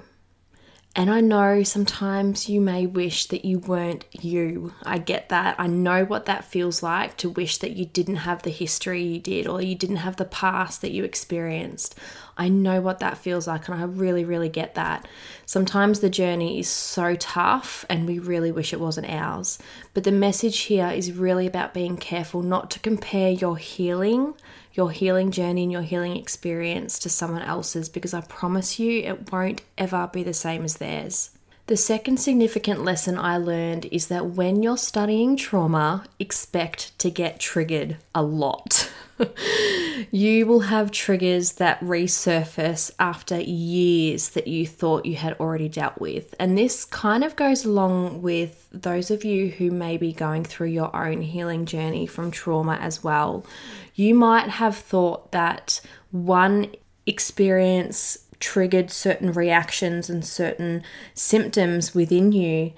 And 0.96 1.10
I 1.10 1.20
know 1.20 1.64
sometimes 1.64 2.48
you 2.48 2.60
may 2.60 2.86
wish 2.86 3.26
that 3.26 3.44
you 3.44 3.58
weren't 3.58 4.04
you. 4.12 4.74
I 4.84 4.98
get 4.98 5.28
that. 5.30 5.56
I 5.58 5.66
know 5.66 6.04
what 6.04 6.26
that 6.26 6.44
feels 6.44 6.84
like 6.84 7.16
to 7.16 7.28
wish 7.28 7.58
that 7.58 7.72
you 7.72 7.84
didn't 7.84 8.16
have 8.16 8.42
the 8.42 8.50
history 8.50 9.02
you 9.02 9.18
did 9.18 9.48
or 9.48 9.60
you 9.60 9.74
didn't 9.74 9.96
have 9.96 10.16
the 10.16 10.24
past 10.24 10.82
that 10.82 10.92
you 10.92 11.02
experienced. 11.02 11.98
I 12.36 12.48
know 12.48 12.80
what 12.80 13.00
that 13.00 13.18
feels 13.18 13.48
like, 13.48 13.68
and 13.68 13.80
I 13.80 13.84
really, 13.84 14.24
really 14.24 14.48
get 14.48 14.74
that. 14.76 15.06
Sometimes 15.46 15.98
the 15.98 16.10
journey 16.10 16.58
is 16.58 16.68
so 16.68 17.14
tough, 17.16 17.84
and 17.88 18.06
we 18.06 18.18
really 18.18 18.50
wish 18.50 18.72
it 18.72 18.80
wasn't 18.80 19.10
ours. 19.10 19.58
But 19.94 20.04
the 20.04 20.12
message 20.12 20.60
here 20.60 20.88
is 20.88 21.12
really 21.12 21.46
about 21.46 21.74
being 21.74 21.96
careful 21.96 22.42
not 22.42 22.70
to 22.72 22.80
compare 22.80 23.30
your 23.30 23.56
healing 23.56 24.34
your 24.74 24.90
healing 24.90 25.30
journey 25.30 25.62
and 25.62 25.72
your 25.72 25.82
healing 25.82 26.16
experience 26.16 26.98
to 26.98 27.08
someone 27.08 27.42
else's 27.42 27.88
because 27.88 28.12
I 28.12 28.20
promise 28.20 28.78
you 28.78 29.00
it 29.00 29.32
won't 29.32 29.62
ever 29.78 30.10
be 30.12 30.22
the 30.22 30.34
same 30.34 30.64
as 30.64 30.76
theirs. 30.76 31.30
The 31.66 31.76
second 31.78 32.18
significant 32.18 32.84
lesson 32.84 33.16
I 33.16 33.38
learned 33.38 33.86
is 33.86 34.08
that 34.08 34.26
when 34.26 34.62
you're 34.62 34.76
studying 34.76 35.36
trauma, 35.36 36.04
expect 36.18 36.98
to 36.98 37.10
get 37.10 37.40
triggered 37.40 37.96
a 38.14 38.22
lot. 38.22 38.90
you 40.10 40.46
will 40.46 40.60
have 40.60 40.90
triggers 40.90 41.52
that 41.52 41.80
resurface 41.80 42.90
after 42.98 43.40
years 43.40 44.30
that 44.30 44.46
you 44.46 44.66
thought 44.66 45.06
you 45.06 45.16
had 45.16 45.34
already 45.34 45.68
dealt 45.68 45.98
with. 46.00 46.34
And 46.38 46.56
this 46.58 46.84
kind 46.84 47.24
of 47.24 47.36
goes 47.36 47.64
along 47.64 48.22
with 48.22 48.68
those 48.72 49.10
of 49.10 49.24
you 49.24 49.48
who 49.48 49.70
may 49.70 49.96
be 49.96 50.12
going 50.12 50.44
through 50.44 50.68
your 50.68 50.94
own 50.94 51.22
healing 51.22 51.66
journey 51.66 52.06
from 52.06 52.30
trauma 52.30 52.76
as 52.76 53.04
well. 53.04 53.46
You 53.94 54.14
might 54.14 54.48
have 54.48 54.76
thought 54.76 55.32
that 55.32 55.80
one 56.10 56.74
experience 57.06 58.18
triggered 58.40 58.90
certain 58.90 59.32
reactions 59.32 60.10
and 60.10 60.24
certain 60.24 60.82
symptoms 61.14 61.94
within 61.94 62.32
you, 62.32 62.72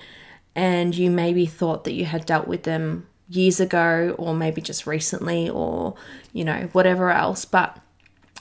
and 0.54 0.94
you 0.94 1.10
maybe 1.10 1.46
thought 1.46 1.84
that 1.84 1.92
you 1.92 2.04
had 2.04 2.26
dealt 2.26 2.46
with 2.46 2.62
them 2.64 3.06
years 3.28 3.60
ago 3.60 4.14
or 4.18 4.34
maybe 4.34 4.60
just 4.60 4.86
recently 4.86 5.48
or 5.48 5.94
you 6.32 6.44
know 6.44 6.68
whatever 6.72 7.10
else. 7.10 7.44
But 7.44 7.78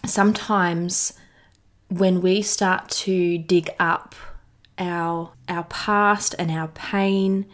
sometimes 0.05 1.13
when 1.89 2.21
we 2.21 2.41
start 2.41 2.89
to 2.89 3.37
dig 3.37 3.69
up 3.79 4.15
our 4.77 5.31
our 5.47 5.63
past 5.65 6.35
and 6.37 6.51
our 6.51 6.67
pain 6.69 7.45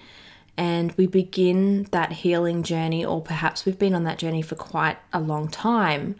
and 0.58 0.92
we 0.94 1.08
begin 1.08 1.88
that 1.92 2.12
healing 2.12 2.64
journey 2.64 3.06
or 3.06 3.22
perhaps 3.22 3.66
we've 3.66 3.80
been 3.80 3.96
on 3.96 4.04
that 4.04 4.18
journey 4.18 4.42
for 4.42 4.56
quite 4.56 4.98
a 5.14 5.20
long 5.20 5.48
time 5.48 6.16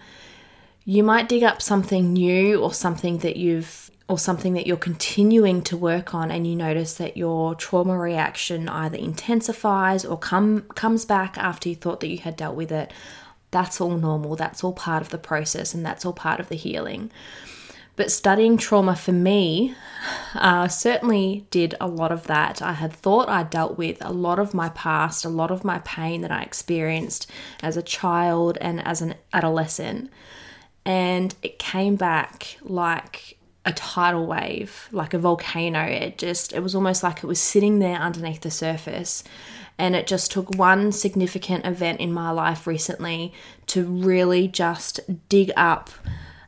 you 0.86 1.04
might 1.04 1.30
dig 1.30 1.44
up 1.44 1.62
something 1.62 2.14
new 2.14 2.60
or 2.60 2.74
something 2.74 3.20
that 3.20 3.36
you've 3.36 3.91
or 4.12 4.20
something 4.20 4.54
that 4.56 4.68
you're 4.68 4.76
continuing 4.76 5.62
to 5.62 5.78
work 5.78 6.14
on 6.14 6.32
and 6.32 6.46
you 6.46 6.54
notice 6.54 6.96
that 6.96 7.16
your 7.16 7.56
trauma 7.56 7.98
reaction 7.98 8.68
either 8.68 8.98
intensifies 8.98 10.04
or 10.04 10.18
come 10.18 10.64
comes 10.76 11.06
back 11.06 11.38
after 11.38 11.70
you 11.70 11.76
thought 11.76 12.02
that 12.02 12.10
you 12.10 12.18
had 12.18 12.36
dealt 12.36 12.58
with 12.58 12.74
it 12.74 12.92
that's 13.52 13.80
all 13.80 13.98
normal 13.98 14.36
that's 14.36 14.66
all 14.66 14.74
part 14.74 15.02
of 15.02 15.10
the 15.10 15.18
process 15.18 15.74
and 15.74 15.86
that's 15.86 16.06
all 16.06 16.12
part 16.12 16.42
of 16.42 16.50
the 16.50 16.56
healing 16.56 17.10
but 17.96 18.12
studying 18.12 18.58
trauma 18.58 18.98
for 18.98 19.14
me 19.14 19.76
uh, 20.36 20.68
certainly 20.68 21.46
did 21.52 21.76
a 21.80 21.88
lot 21.88 22.12
of 22.12 22.26
that. 22.28 22.62
I 22.62 22.72
had 22.72 22.94
thought 22.94 23.30
I 23.30 23.44
dealt 23.44 23.78
with 23.78 23.98
a 24.00 24.14
lot 24.14 24.40
of 24.40 24.54
my 24.54 24.70
past, 24.70 25.26
a 25.26 25.30
lot 25.30 25.52
of 25.52 25.66
my 25.66 25.80
pain 25.80 26.22
that 26.22 26.32
I 26.32 26.42
experienced 26.42 27.30
as 27.62 27.76
a 27.76 27.84
child 27.84 28.58
and 28.62 28.84
as 28.88 29.02
an 29.02 29.16
adolescent. 29.34 30.10
And 30.86 31.36
it 31.44 31.60
came 31.60 31.98
back 31.98 32.58
like 32.64 33.38
a 33.66 33.74
tidal 33.74 34.26
wave, 34.26 34.90
like 34.92 35.14
a 35.14 35.20
volcano. 35.20 35.84
It 35.84 36.18
just, 36.18 36.54
it 36.54 36.62
was 36.62 36.74
almost 36.74 37.04
like 37.04 37.24
it 37.24 37.28
was 37.28 37.40
sitting 37.40 37.80
there 37.80 37.98
underneath 37.98 38.42
the 38.42 38.52
surface. 38.52 39.24
And 39.78 39.96
it 39.96 40.08
just 40.08 40.32
took 40.32 40.56
one 40.56 40.92
significant 40.92 41.66
event 41.66 42.00
in 42.00 42.12
my 42.12 42.32
life 42.32 42.68
recently 42.68 43.34
to 43.68 43.84
really 43.84 44.48
just 44.48 45.00
dig 45.30 45.52
up 45.56 45.90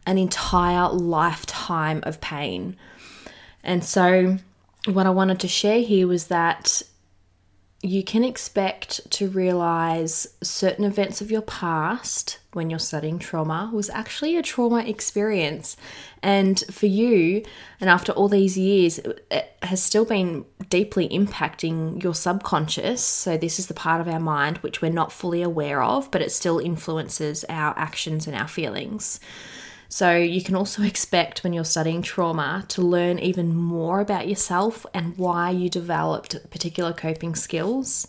an 0.05 0.17
entire 0.17 0.89
lifetime 0.89 2.01
of 2.03 2.22
pain. 2.22 2.75
And 3.63 3.84
so, 3.84 4.38
what 4.86 5.08
I 5.08 5.12
wanted 5.12 5.39
to 5.39 5.48
share 5.48 5.82
here 5.82 6.08
was 6.08 6.27
that 6.27 6.82
you 7.82 8.03
can 8.03 8.24
expect 8.24 9.10
to 9.12 9.29
realize 9.29 10.27
certain 10.41 10.84
events 10.84 11.22
of 11.22 11.32
your 11.32 11.41
past 11.41 12.39
when 12.55 12.69
you're 12.69 12.79
studying 12.79 13.19
trauma 13.19 13.69
was 13.74 13.89
actually 13.89 14.38
a 14.38 14.41
trauma 14.41 14.83
experience. 14.83 15.77
And 16.22 16.60
for 16.72 16.86
you, 16.86 17.43
and 17.81 17.89
after 17.89 18.12
all 18.12 18.29
these 18.29 18.57
years, 18.57 19.00
it 19.00 19.57
has 19.62 19.81
still 19.81 20.05
been 20.05 20.45
deeply 20.69 21.10
impacting 21.10 22.01
your 22.01 22.15
subconscious. 22.15 23.03
So, 23.03 23.38
this 23.38 23.60
is 23.60 23.67
the 23.67 23.74
part 23.74 24.01
of 24.01 24.07
our 24.07 24.19
mind 24.19 24.57
which 24.60 24.81
we're 24.81 24.91
not 24.91 25.12
fully 25.12 25.41
aware 25.41 25.83
of, 25.83 26.10
but 26.12 26.22
it 26.22 26.31
still 26.31 26.60
influences 26.60 27.43
our 27.50 27.77
actions 27.77 28.27
and 28.27 28.36
our 28.36 28.48
feelings. 28.48 29.19
So, 29.89 30.15
you 30.15 30.41
can 30.41 30.55
also 30.55 30.83
expect 30.93 31.43
when 31.43 31.53
you're 31.53 31.65
studying 31.65 32.01
trauma 32.01 32.65
to 32.69 32.81
learn 32.81 33.19
even 33.19 33.55
more 33.55 34.00
about 34.00 34.27
yourself 34.27 34.86
and 34.93 35.17
why 35.17 35.50
you 35.51 35.69
developed 35.69 36.50
particular 36.50 36.93
coping 36.93 37.36
skills. 37.36 38.07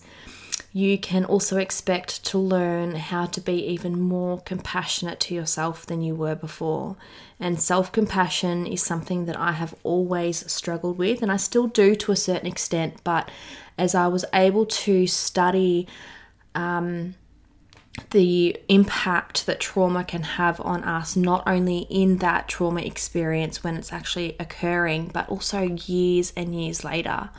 You 0.72 0.98
can 0.98 1.24
also 1.24 1.56
expect 1.56 2.24
to 2.26 2.38
learn 2.38 2.96
how 2.96 3.26
to 3.26 3.40
be 3.40 3.64
even 3.66 4.00
more 4.00 4.40
compassionate 4.40 5.20
to 5.20 5.34
yourself 5.34 5.86
than 5.86 6.02
you 6.02 6.14
were 6.14 6.34
before. 6.34 6.96
And 7.38 7.60
self 7.60 7.92
compassion 7.92 8.66
is 8.66 8.82
something 8.82 9.26
that 9.26 9.38
I 9.38 9.52
have 9.52 9.74
always 9.84 10.50
struggled 10.50 10.98
with, 10.98 11.22
and 11.22 11.30
I 11.30 11.36
still 11.36 11.66
do 11.66 11.94
to 11.96 12.12
a 12.12 12.16
certain 12.16 12.46
extent. 12.46 12.96
But 13.04 13.30
as 13.78 13.94
I 13.94 14.08
was 14.08 14.24
able 14.32 14.66
to 14.66 15.06
study, 15.06 15.86
um, 16.54 17.14
the 18.10 18.56
impact 18.68 19.46
that 19.46 19.60
trauma 19.60 20.02
can 20.04 20.22
have 20.22 20.60
on 20.60 20.82
us, 20.82 21.14
not 21.14 21.44
only 21.46 21.86
in 21.90 22.18
that 22.18 22.48
trauma 22.48 22.80
experience 22.80 23.62
when 23.62 23.76
it's 23.76 23.92
actually 23.92 24.34
occurring, 24.40 25.10
but 25.12 25.28
also 25.28 25.62
years 25.86 26.32
and 26.36 26.54
years 26.60 26.82
later. 26.82 27.30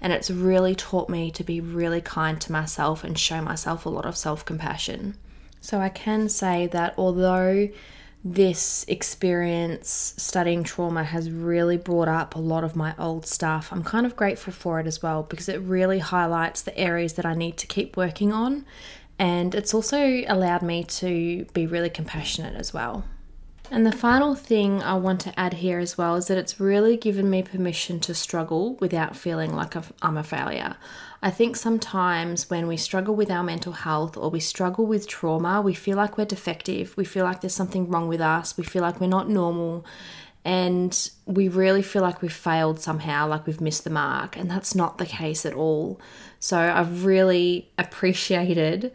And 0.00 0.12
it's 0.12 0.30
really 0.30 0.74
taught 0.74 1.08
me 1.08 1.30
to 1.32 1.44
be 1.44 1.60
really 1.60 2.00
kind 2.00 2.40
to 2.40 2.52
myself 2.52 3.04
and 3.04 3.18
show 3.18 3.42
myself 3.42 3.84
a 3.84 3.90
lot 3.90 4.06
of 4.06 4.16
self 4.16 4.44
compassion. 4.44 5.16
So 5.60 5.80
I 5.80 5.90
can 5.90 6.28
say 6.28 6.66
that 6.68 6.94
although 6.96 7.68
this 8.22 8.84
experience 8.86 10.14
studying 10.18 10.62
trauma 10.62 11.04
has 11.04 11.30
really 11.30 11.78
brought 11.78 12.08
up 12.08 12.34
a 12.34 12.38
lot 12.38 12.64
of 12.64 12.76
my 12.76 12.94
old 12.98 13.24
stuff. 13.24 13.72
I'm 13.72 13.82
kind 13.82 14.04
of 14.04 14.14
grateful 14.14 14.52
for 14.52 14.78
it 14.78 14.86
as 14.86 15.02
well 15.02 15.22
because 15.22 15.48
it 15.48 15.58
really 15.62 16.00
highlights 16.00 16.60
the 16.60 16.76
areas 16.76 17.14
that 17.14 17.24
I 17.24 17.34
need 17.34 17.56
to 17.56 17.66
keep 17.66 17.96
working 17.96 18.30
on 18.30 18.66
and 19.18 19.54
it's 19.54 19.74
also 19.74 20.22
allowed 20.28 20.62
me 20.62 20.82
to 20.84 21.44
be 21.52 21.66
really 21.66 21.90
compassionate 21.90 22.56
as 22.56 22.72
well. 22.72 23.04
And 23.72 23.86
the 23.86 23.92
final 23.92 24.34
thing 24.34 24.82
I 24.82 24.94
want 24.94 25.20
to 25.20 25.38
add 25.38 25.54
here 25.54 25.78
as 25.78 25.96
well 25.96 26.16
is 26.16 26.26
that 26.26 26.38
it's 26.38 26.58
really 26.58 26.96
given 26.96 27.30
me 27.30 27.44
permission 27.44 28.00
to 28.00 28.14
struggle 28.14 28.74
without 28.76 29.14
feeling 29.14 29.54
like 29.54 29.76
I'm 30.02 30.16
a 30.16 30.24
failure. 30.24 30.74
I 31.22 31.30
think 31.30 31.54
sometimes 31.54 32.50
when 32.50 32.66
we 32.66 32.76
struggle 32.76 33.14
with 33.14 33.30
our 33.30 33.44
mental 33.44 33.72
health 33.72 34.16
or 34.16 34.28
we 34.28 34.40
struggle 34.40 34.86
with 34.86 35.06
trauma, 35.06 35.62
we 35.62 35.74
feel 35.74 35.96
like 35.96 36.18
we're 36.18 36.24
defective. 36.24 36.96
We 36.96 37.04
feel 37.04 37.24
like 37.24 37.42
there's 37.42 37.54
something 37.54 37.88
wrong 37.88 38.08
with 38.08 38.20
us. 38.20 38.56
We 38.56 38.64
feel 38.64 38.82
like 38.82 39.00
we're 39.00 39.06
not 39.06 39.28
normal. 39.28 39.86
And 40.44 41.10
we 41.26 41.46
really 41.46 41.82
feel 41.82 42.02
like 42.02 42.22
we've 42.22 42.32
failed 42.32 42.80
somehow, 42.80 43.28
like 43.28 43.46
we've 43.46 43.60
missed 43.60 43.84
the 43.84 43.90
mark. 43.90 44.36
And 44.36 44.50
that's 44.50 44.74
not 44.74 44.98
the 44.98 45.06
case 45.06 45.46
at 45.46 45.54
all. 45.54 46.00
So 46.40 46.58
I've 46.58 47.04
really 47.04 47.70
appreciated 47.78 48.90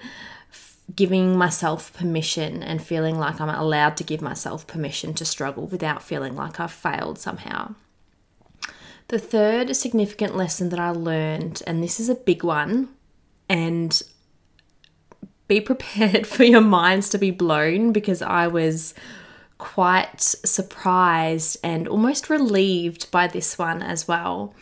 giving 0.94 1.38
myself 1.38 1.94
permission 1.94 2.62
and 2.62 2.84
feeling 2.84 3.18
like 3.18 3.42
I'm 3.42 3.50
allowed 3.50 3.98
to 3.98 4.04
give 4.04 4.22
myself 4.22 4.68
permission 4.68 5.14
to 5.16 5.26
struggle 5.26 5.66
without 5.68 6.04
feeling 6.04 6.36
like 6.36 6.60
I've 6.60 6.72
failed 6.72 7.18
somehow. 7.18 7.76
The 9.08 9.20
third 9.20 9.76
significant 9.76 10.36
lesson 10.36 10.70
that 10.70 10.80
I 10.80 10.90
learned, 10.90 11.62
and 11.68 11.84
this 11.84 12.00
is 12.00 12.10
a 12.10 12.16
big 12.16 12.44
one, 12.44 12.90
and 13.48 14.02
be 15.48 15.62
prepared 15.62 16.28
for 16.28 16.44
your 16.44 16.62
minds 16.62 17.10
to 17.10 17.18
be 17.18 17.32
blown 17.32 17.92
because 17.92 18.22
I 18.22 18.48
was 18.48 18.94
quite 19.58 20.22
surprised 20.22 21.58
and 21.64 21.88
almost 21.88 22.30
relieved 22.30 23.10
by 23.12 23.28
this 23.28 23.58
one 23.58 23.82
as 23.82 24.08
well. 24.08 24.54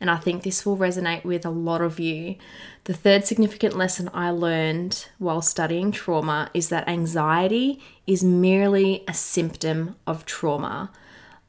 And 0.00 0.10
I 0.10 0.16
think 0.16 0.42
this 0.42 0.66
will 0.66 0.76
resonate 0.76 1.24
with 1.24 1.46
a 1.46 1.50
lot 1.50 1.80
of 1.80 1.98
you. 1.98 2.36
The 2.84 2.94
third 2.94 3.24
significant 3.24 3.76
lesson 3.76 4.10
I 4.12 4.30
learned 4.30 5.08
while 5.18 5.42
studying 5.42 5.92
trauma 5.92 6.50
is 6.52 6.68
that 6.68 6.88
anxiety 6.88 7.80
is 8.06 8.22
merely 8.22 9.04
a 9.08 9.14
symptom 9.14 9.96
of 10.06 10.26
trauma. 10.26 10.90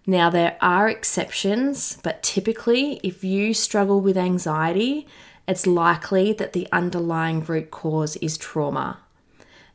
Now, 0.06 0.30
there 0.30 0.58
are 0.62 0.88
exceptions, 0.88 1.98
but 2.02 2.24
typically, 2.24 3.02
if 3.04 3.24
you 3.24 3.54
struggle 3.54 4.00
with 4.00 4.18
anxiety, 4.18 5.06
it's 5.48 5.68
likely 5.68 6.32
that 6.34 6.54
the 6.54 6.68
underlying 6.72 7.44
root 7.44 7.72
cause 7.72 8.16
is 8.18 8.38
trauma. 8.38 9.00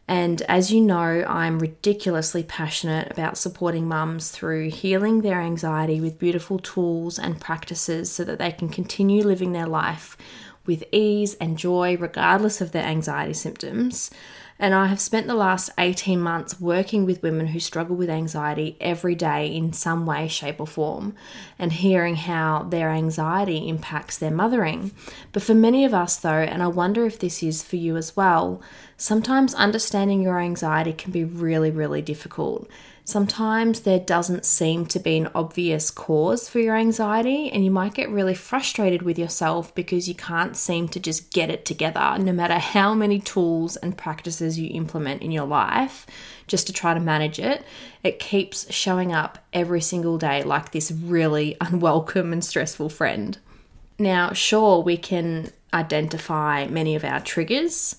And 0.08 0.42
as 0.42 0.72
you 0.72 0.80
know, 0.80 1.24
I'm 1.28 1.58
ridiculously 1.58 2.42
passionate 2.42 3.10
about 3.10 3.38
supporting 3.38 3.86
mums 3.86 4.30
through 4.30 4.70
healing 4.70 5.22
their 5.22 5.40
anxiety 5.40 6.00
with 6.00 6.18
beautiful 6.18 6.58
tools 6.58 7.18
and 7.18 7.40
practices 7.40 8.10
so 8.10 8.24
that 8.24 8.38
they 8.38 8.52
can 8.52 8.68
continue 8.68 9.22
living 9.22 9.52
their 9.52 9.66
life 9.66 10.16
with 10.66 10.84
ease 10.92 11.34
and 11.34 11.58
joy, 11.58 11.96
regardless 11.96 12.60
of 12.60 12.72
their 12.72 12.84
anxiety 12.84 13.32
symptoms. 13.32 14.10
And 14.62 14.76
I 14.76 14.86
have 14.86 15.00
spent 15.00 15.26
the 15.26 15.34
last 15.34 15.70
18 15.76 16.20
months 16.20 16.60
working 16.60 17.04
with 17.04 17.20
women 17.20 17.48
who 17.48 17.58
struggle 17.58 17.96
with 17.96 18.08
anxiety 18.08 18.76
every 18.80 19.16
day 19.16 19.52
in 19.52 19.72
some 19.72 20.06
way, 20.06 20.28
shape, 20.28 20.60
or 20.60 20.68
form, 20.68 21.16
and 21.58 21.72
hearing 21.72 22.14
how 22.14 22.62
their 22.62 22.90
anxiety 22.90 23.68
impacts 23.68 24.18
their 24.18 24.30
mothering. 24.30 24.92
But 25.32 25.42
for 25.42 25.52
many 25.52 25.84
of 25.84 25.92
us, 25.92 26.14
though, 26.14 26.30
and 26.30 26.62
I 26.62 26.68
wonder 26.68 27.04
if 27.04 27.18
this 27.18 27.42
is 27.42 27.60
for 27.64 27.74
you 27.74 27.96
as 27.96 28.16
well, 28.16 28.62
sometimes 28.96 29.52
understanding 29.54 30.22
your 30.22 30.38
anxiety 30.38 30.92
can 30.92 31.10
be 31.10 31.24
really, 31.24 31.72
really 31.72 32.00
difficult. 32.00 32.70
Sometimes 33.04 33.80
there 33.80 33.98
doesn't 33.98 34.44
seem 34.44 34.86
to 34.86 35.00
be 35.00 35.16
an 35.16 35.28
obvious 35.34 35.90
cause 35.90 36.48
for 36.48 36.60
your 36.60 36.76
anxiety, 36.76 37.50
and 37.50 37.64
you 37.64 37.70
might 37.70 37.94
get 37.94 38.08
really 38.08 38.34
frustrated 38.34 39.02
with 39.02 39.18
yourself 39.18 39.74
because 39.74 40.08
you 40.08 40.14
can't 40.14 40.56
seem 40.56 40.88
to 40.88 41.00
just 41.00 41.32
get 41.32 41.50
it 41.50 41.64
together, 41.64 42.16
no 42.18 42.32
matter 42.32 42.58
how 42.58 42.94
many 42.94 43.18
tools 43.18 43.76
and 43.76 43.98
practices 43.98 44.56
you 44.56 44.70
implement 44.72 45.20
in 45.20 45.32
your 45.32 45.46
life 45.46 46.06
just 46.46 46.68
to 46.68 46.72
try 46.72 46.94
to 46.94 47.00
manage 47.00 47.40
it. 47.40 47.64
It 48.04 48.20
keeps 48.20 48.72
showing 48.72 49.12
up 49.12 49.38
every 49.52 49.80
single 49.80 50.16
day 50.16 50.44
like 50.44 50.70
this 50.70 50.92
really 50.92 51.56
unwelcome 51.60 52.32
and 52.32 52.44
stressful 52.44 52.90
friend. 52.90 53.36
Now, 53.98 54.32
sure, 54.32 54.80
we 54.80 54.96
can 54.96 55.50
identify 55.74 56.66
many 56.68 56.94
of 56.94 57.04
our 57.04 57.20
triggers. 57.20 57.96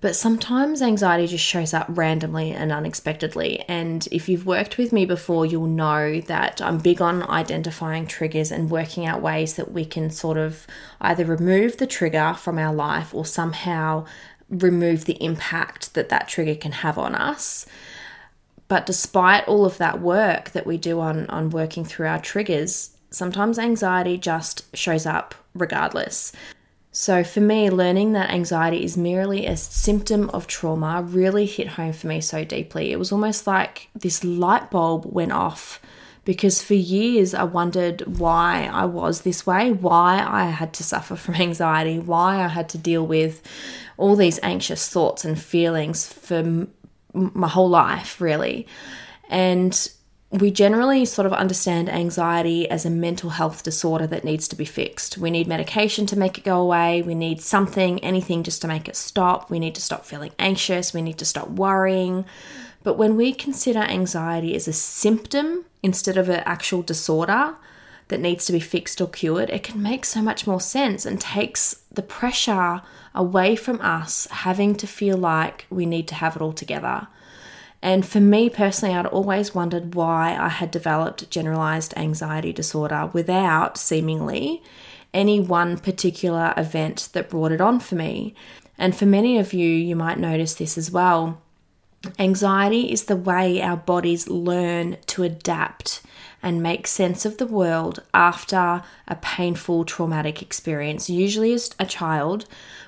But 0.00 0.16
sometimes 0.16 0.80
anxiety 0.80 1.26
just 1.26 1.44
shows 1.44 1.74
up 1.74 1.86
randomly 1.90 2.52
and 2.52 2.72
unexpectedly. 2.72 3.60
And 3.68 4.08
if 4.10 4.28
you've 4.30 4.46
worked 4.46 4.78
with 4.78 4.92
me 4.92 5.04
before, 5.04 5.44
you'll 5.44 5.66
know 5.66 6.22
that 6.22 6.62
I'm 6.62 6.78
big 6.78 7.02
on 7.02 7.22
identifying 7.24 8.06
triggers 8.06 8.50
and 8.50 8.70
working 8.70 9.04
out 9.04 9.20
ways 9.20 9.54
that 9.54 9.72
we 9.72 9.84
can 9.84 10.10
sort 10.10 10.38
of 10.38 10.66
either 11.02 11.26
remove 11.26 11.76
the 11.76 11.86
trigger 11.86 12.34
from 12.38 12.58
our 12.58 12.74
life 12.74 13.14
or 13.14 13.26
somehow 13.26 14.06
remove 14.48 15.04
the 15.04 15.22
impact 15.22 15.92
that 15.94 16.08
that 16.08 16.28
trigger 16.28 16.54
can 16.54 16.72
have 16.72 16.96
on 16.96 17.14
us. 17.14 17.66
But 18.68 18.86
despite 18.86 19.46
all 19.48 19.66
of 19.66 19.78
that 19.78 20.00
work 20.00 20.50
that 20.52 20.66
we 20.66 20.78
do 20.78 21.00
on, 21.00 21.26
on 21.28 21.50
working 21.50 21.84
through 21.84 22.06
our 22.06 22.20
triggers, 22.20 22.96
sometimes 23.10 23.58
anxiety 23.58 24.16
just 24.16 24.74
shows 24.74 25.04
up 25.04 25.34
regardless. 25.54 26.32
So, 26.92 27.22
for 27.22 27.40
me, 27.40 27.70
learning 27.70 28.14
that 28.14 28.30
anxiety 28.30 28.84
is 28.84 28.96
merely 28.96 29.46
a 29.46 29.56
symptom 29.56 30.28
of 30.30 30.48
trauma 30.48 31.02
really 31.02 31.46
hit 31.46 31.68
home 31.68 31.92
for 31.92 32.08
me 32.08 32.20
so 32.20 32.44
deeply. 32.44 32.90
It 32.90 32.98
was 32.98 33.12
almost 33.12 33.46
like 33.46 33.88
this 33.94 34.24
light 34.24 34.70
bulb 34.70 35.04
went 35.06 35.30
off 35.30 35.80
because 36.24 36.62
for 36.62 36.74
years 36.74 37.32
I 37.32 37.44
wondered 37.44 38.18
why 38.18 38.68
I 38.72 38.86
was 38.86 39.22
this 39.22 39.46
way, 39.46 39.70
why 39.70 40.24
I 40.26 40.46
had 40.46 40.72
to 40.74 40.84
suffer 40.84 41.14
from 41.14 41.34
anxiety, 41.48 42.00
why 42.00 42.42
I 42.42 42.48
had 42.48 42.68
to 42.70 42.78
deal 42.78 43.06
with 43.06 43.40
all 43.96 44.16
these 44.16 44.40
anxious 44.42 44.88
thoughts 44.88 45.24
and 45.24 45.40
feelings 45.40 46.12
for 46.12 46.66
my 47.12 47.48
whole 47.48 47.68
life, 47.68 48.20
really. 48.20 48.66
And 49.28 49.90
we 50.30 50.50
generally 50.52 51.04
sort 51.04 51.26
of 51.26 51.32
understand 51.32 51.88
anxiety 51.88 52.70
as 52.70 52.86
a 52.86 52.90
mental 52.90 53.30
health 53.30 53.64
disorder 53.64 54.06
that 54.06 54.22
needs 54.22 54.46
to 54.46 54.56
be 54.56 54.64
fixed. 54.64 55.18
We 55.18 55.28
need 55.28 55.48
medication 55.48 56.06
to 56.06 56.18
make 56.18 56.38
it 56.38 56.44
go 56.44 56.60
away. 56.60 57.02
We 57.02 57.16
need 57.16 57.40
something, 57.40 57.98
anything 57.98 58.44
just 58.44 58.62
to 58.62 58.68
make 58.68 58.88
it 58.88 58.94
stop. 58.94 59.50
We 59.50 59.58
need 59.58 59.74
to 59.74 59.80
stop 59.80 60.04
feeling 60.04 60.30
anxious. 60.38 60.94
We 60.94 61.02
need 61.02 61.18
to 61.18 61.24
stop 61.24 61.48
worrying. 61.48 62.24
But 62.84 62.96
when 62.96 63.16
we 63.16 63.32
consider 63.32 63.80
anxiety 63.80 64.54
as 64.54 64.68
a 64.68 64.72
symptom 64.72 65.64
instead 65.82 66.16
of 66.16 66.28
an 66.28 66.42
actual 66.46 66.82
disorder 66.82 67.56
that 68.06 68.20
needs 68.20 68.46
to 68.46 68.52
be 68.52 68.60
fixed 68.60 69.00
or 69.00 69.08
cured, 69.08 69.50
it 69.50 69.64
can 69.64 69.82
make 69.82 70.04
so 70.04 70.22
much 70.22 70.46
more 70.46 70.60
sense 70.60 71.04
and 71.04 71.20
takes 71.20 71.82
the 71.90 72.02
pressure 72.02 72.82
away 73.16 73.56
from 73.56 73.80
us 73.80 74.28
having 74.30 74.76
to 74.76 74.86
feel 74.86 75.16
like 75.16 75.66
we 75.70 75.86
need 75.86 76.06
to 76.06 76.14
have 76.14 76.36
it 76.36 76.42
all 76.42 76.52
together. 76.52 77.08
And 77.82 78.06
for 78.06 78.20
me 78.20 78.50
personally, 78.50 78.94
I'd 78.94 79.06
always 79.06 79.54
wondered 79.54 79.94
why 79.94 80.36
I 80.38 80.48
had 80.48 80.70
developed 80.70 81.30
generalized 81.30 81.94
anxiety 81.96 82.52
disorder 82.52 83.10
without 83.12 83.78
seemingly 83.78 84.62
any 85.14 85.40
one 85.40 85.78
particular 85.78 86.52
event 86.56 87.08
that 87.12 87.30
brought 87.30 87.52
it 87.52 87.60
on 87.60 87.80
for 87.80 87.94
me. 87.94 88.34
And 88.76 88.94
for 88.94 89.06
many 89.06 89.38
of 89.38 89.52
you, 89.52 89.68
you 89.68 89.96
might 89.96 90.18
notice 90.18 90.54
this 90.54 90.76
as 90.76 90.90
well. 90.90 91.40
Anxiety 92.18 92.92
is 92.92 93.04
the 93.04 93.16
way 93.16 93.60
our 93.60 93.76
bodies 93.76 94.28
learn 94.28 94.96
to 95.06 95.22
adapt 95.22 96.02
and 96.42 96.62
make 96.62 96.86
sense 96.86 97.24
of 97.24 97.36
the 97.38 97.46
world 97.46 98.02
after 98.14 98.82
a 99.06 99.16
painful 99.16 99.84
traumatic 99.84 100.40
experience, 100.40 101.10
usually 101.10 101.52
as 101.52 101.70
a 101.78 101.84
child, 101.84 102.46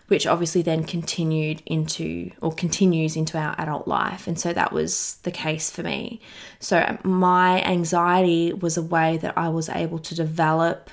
which 0.08 0.26
obviously 0.26 0.62
then 0.62 0.84
continued 0.84 1.62
into 1.66 2.30
or 2.40 2.52
continues 2.52 3.16
into 3.16 3.38
our 3.38 3.54
adult 3.58 3.86
life. 3.86 4.26
And 4.26 4.38
so 4.38 4.52
that 4.52 4.72
was 4.72 5.18
the 5.22 5.30
case 5.30 5.70
for 5.70 5.82
me. 5.82 6.20
So 6.60 6.98
my 7.02 7.62
anxiety 7.62 8.52
was 8.52 8.76
a 8.76 8.82
way 8.82 9.18
that 9.18 9.36
I 9.36 9.48
was 9.48 9.68
able 9.68 9.98
to 10.00 10.14
develop 10.14 10.90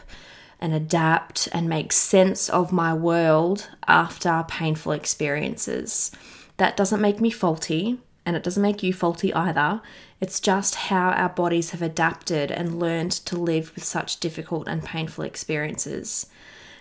and 0.60 0.74
adapt 0.74 1.48
and 1.54 1.70
make 1.70 1.94
sense 1.94 2.50
of 2.50 2.74
my 2.74 2.94
world 2.94 3.70
after 3.88 4.44
painful 4.48 4.92
experiences. 4.92 6.12
That 6.58 6.76
doesn't 6.76 7.00
make 7.00 7.22
me 7.22 7.30
faulty 7.30 8.00
and 8.26 8.36
it 8.36 8.44
doesn't 8.44 8.62
make 8.62 8.84
you 8.84 8.94
faulty 8.94 9.34
either. 9.34 9.82
It's 10.22 10.40
just 10.40 10.76
how 10.76 11.12
our 11.12 11.30
bodies 11.30 11.72
have 11.72 11.82
adapted 11.82 12.52
and 12.52 12.80
learned 12.80 13.12
to 13.12 13.38
live 13.38 13.74
with 13.76 13.84
such 13.84 14.20
difficult 14.20 14.68
and 14.68 14.84
painful 14.84 15.24
experiences. 15.24 16.28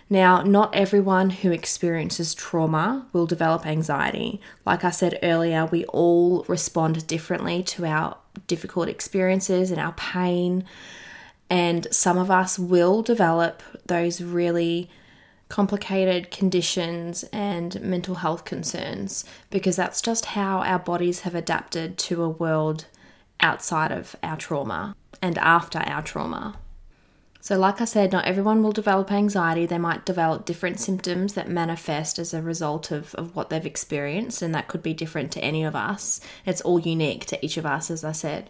Now, 0.09 0.41
not 0.41 0.73
everyone 0.73 1.29
who 1.29 1.51
experiences 1.51 2.33
trauma 2.33 3.05
will 3.13 3.27
develop 3.27 3.65
anxiety. 3.65 4.41
Like 4.65 4.83
I 4.83 4.89
said 4.89 5.19
earlier, 5.21 5.67
we 5.67 5.85
all 5.85 6.43
respond 6.47 7.05
differently 7.05 7.61
to 7.63 7.85
our 7.85 8.17
difficult 8.47 8.89
experiences 8.89 9.69
and 9.69 9.79
our 9.79 9.93
pain. 9.93 10.65
And 11.49 11.87
some 11.91 12.17
of 12.17 12.31
us 12.31 12.57
will 12.57 13.03
develop 13.03 13.61
those 13.85 14.21
really 14.21 14.89
complicated 15.49 16.31
conditions 16.31 17.23
and 17.33 17.81
mental 17.81 18.15
health 18.15 18.45
concerns 18.45 19.25
because 19.49 19.75
that's 19.75 20.01
just 20.01 20.25
how 20.25 20.59
our 20.59 20.79
bodies 20.79 21.21
have 21.21 21.35
adapted 21.35 21.97
to 21.97 22.23
a 22.23 22.29
world 22.29 22.85
outside 23.41 23.91
of 23.91 24.15
our 24.21 24.37
trauma 24.37 24.95
and 25.21 25.37
after 25.39 25.79
our 25.79 26.01
trauma. 26.01 26.55
So, 27.41 27.57
like 27.57 27.79
I 27.81 27.85
said, 27.85 28.11
not 28.11 28.25
everyone 28.25 28.61
will 28.61 28.73
develop 28.73 29.11
anxiety. 29.11 29.65
They 29.65 29.77
might 29.77 30.05
develop 30.05 30.45
different 30.45 30.79
symptoms 30.79 31.33
that 31.33 31.49
manifest 31.49 32.19
as 32.19 32.33
a 32.33 32.41
result 32.41 32.91
of, 32.91 33.15
of 33.15 33.33
what 33.33 33.49
they've 33.49 33.65
experienced, 33.65 34.41
and 34.41 34.53
that 34.53 34.67
could 34.67 34.83
be 34.83 34.93
different 34.93 35.31
to 35.31 35.43
any 35.43 35.63
of 35.63 35.73
us. 35.73 36.19
It's 36.45 36.61
all 36.61 36.79
unique 36.79 37.25
to 37.27 37.43
each 37.43 37.55
of 37.55 37.65
us, 37.65 37.89
as 37.89 38.03
I 38.03 38.11
said 38.11 38.49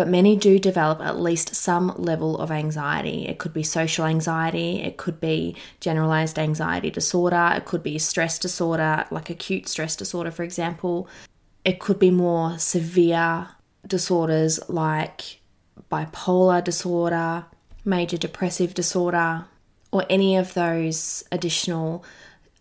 but 0.00 0.08
many 0.08 0.34
do 0.34 0.58
develop 0.58 0.98
at 1.02 1.20
least 1.20 1.54
some 1.54 1.92
level 1.98 2.38
of 2.38 2.50
anxiety. 2.50 3.28
It 3.28 3.38
could 3.38 3.52
be 3.52 3.62
social 3.62 4.06
anxiety, 4.06 4.80
it 4.80 4.96
could 4.96 5.20
be 5.20 5.54
generalized 5.78 6.38
anxiety 6.38 6.90
disorder, 6.90 7.52
it 7.54 7.66
could 7.66 7.82
be 7.82 7.98
stress 7.98 8.38
disorder, 8.38 9.04
like 9.10 9.28
acute 9.28 9.68
stress 9.68 9.94
disorder, 9.96 10.30
for 10.30 10.42
example. 10.42 11.06
It 11.66 11.80
could 11.80 11.98
be 11.98 12.10
more 12.10 12.58
severe 12.58 13.48
disorders 13.86 14.58
like 14.70 15.40
bipolar 15.92 16.64
disorder, 16.64 17.44
major 17.84 18.16
depressive 18.16 18.72
disorder, 18.72 19.44
or 19.92 20.06
any 20.08 20.34
of 20.34 20.54
those 20.54 21.24
additional 21.30 22.02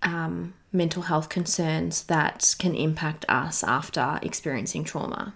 um, 0.04 0.56
mental 0.74 1.04
health 1.04 1.30
concerns 1.30 2.04
that 2.04 2.54
can 2.60 2.76
impact 2.76 3.24
us 3.30 3.64
after 3.64 4.20
experiencing 4.22 4.84
trauma. 4.84 5.36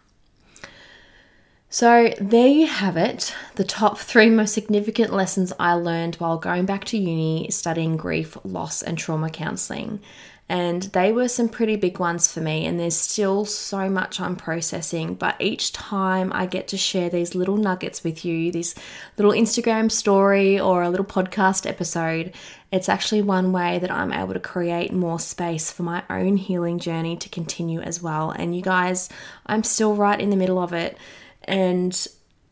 So, 1.73 2.13
there 2.21 2.49
you 2.49 2.67
have 2.67 2.97
it 2.97 3.33
the 3.55 3.63
top 3.63 3.97
three 3.97 4.29
most 4.29 4.53
significant 4.53 5.11
lessons 5.11 5.51
I 5.59 5.73
learned 5.73 6.17
while 6.17 6.37
going 6.37 6.67
back 6.67 6.85
to 6.85 6.99
uni 6.99 7.49
studying 7.49 7.97
grief, 7.97 8.37
loss, 8.43 8.83
and 8.83 8.95
trauma 8.95 9.31
counselling. 9.31 9.99
And 10.47 10.83
they 10.83 11.11
were 11.11 11.27
some 11.27 11.49
pretty 11.49 11.75
big 11.77 11.97
ones 11.97 12.31
for 12.31 12.41
me, 12.41 12.67
and 12.67 12.79
there's 12.79 12.95
still 12.95 13.43
so 13.45 13.89
much 13.89 14.19
I'm 14.19 14.35
processing. 14.35 15.15
But 15.15 15.35
each 15.39 15.73
time 15.73 16.31
I 16.31 16.45
get 16.45 16.67
to 16.67 16.77
share 16.77 17.09
these 17.09 17.33
little 17.33 17.57
nuggets 17.57 18.03
with 18.03 18.23
you, 18.23 18.51
this 18.51 18.75
little 19.17 19.31
Instagram 19.31 19.91
story 19.91 20.59
or 20.59 20.83
a 20.83 20.91
little 20.91 21.07
podcast 21.07 21.67
episode, 21.67 22.33
it's 22.71 22.87
actually 22.87 23.23
one 23.23 23.51
way 23.51 23.79
that 23.79 23.89
I'm 23.89 24.13
able 24.13 24.35
to 24.35 24.39
create 24.39 24.93
more 24.93 25.19
space 25.19 25.71
for 25.71 25.81
my 25.81 26.03
own 26.07 26.37
healing 26.37 26.77
journey 26.77 27.17
to 27.17 27.29
continue 27.29 27.81
as 27.81 27.99
well. 27.99 28.29
And 28.29 28.55
you 28.55 28.61
guys, 28.61 29.09
I'm 29.47 29.63
still 29.63 29.95
right 29.95 30.21
in 30.21 30.29
the 30.29 30.35
middle 30.35 30.59
of 30.59 30.71
it. 30.71 30.99
And 31.45 32.07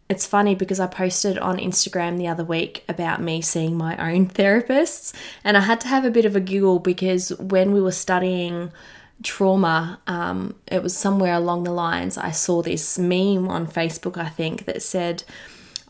it's 0.09 0.25
funny 0.25 0.55
because 0.55 0.79
I 0.79 0.87
posted 0.87 1.37
on 1.37 1.57
Instagram 1.57 2.17
the 2.17 2.27
other 2.27 2.43
week 2.43 2.83
about 2.89 3.21
me 3.21 3.41
seeing 3.41 3.77
my 3.77 3.95
own 3.97 4.27
therapists, 4.39 5.13
and 5.43 5.55
I 5.55 5.61
had 5.61 5.79
to 5.81 5.87
have 5.87 6.05
a 6.05 6.11
bit 6.11 6.25
of 6.25 6.35
a 6.35 6.41
giggle 6.41 6.79
because 6.79 7.29
when 7.39 7.71
we 7.71 7.81
were 7.81 7.91
studying 7.93 8.71
trauma, 9.23 9.99
um, 10.07 10.55
it 10.67 10.83
was 10.83 10.95
somewhere 10.95 11.35
along 11.35 11.63
the 11.63 11.71
lines 11.71 12.17
I 12.17 12.31
saw 12.31 12.61
this 12.61 12.97
meme 12.99 13.47
on 13.47 13.67
Facebook, 13.67 14.17
I 14.17 14.29
think, 14.29 14.65
that 14.65 14.81
said, 14.81 15.23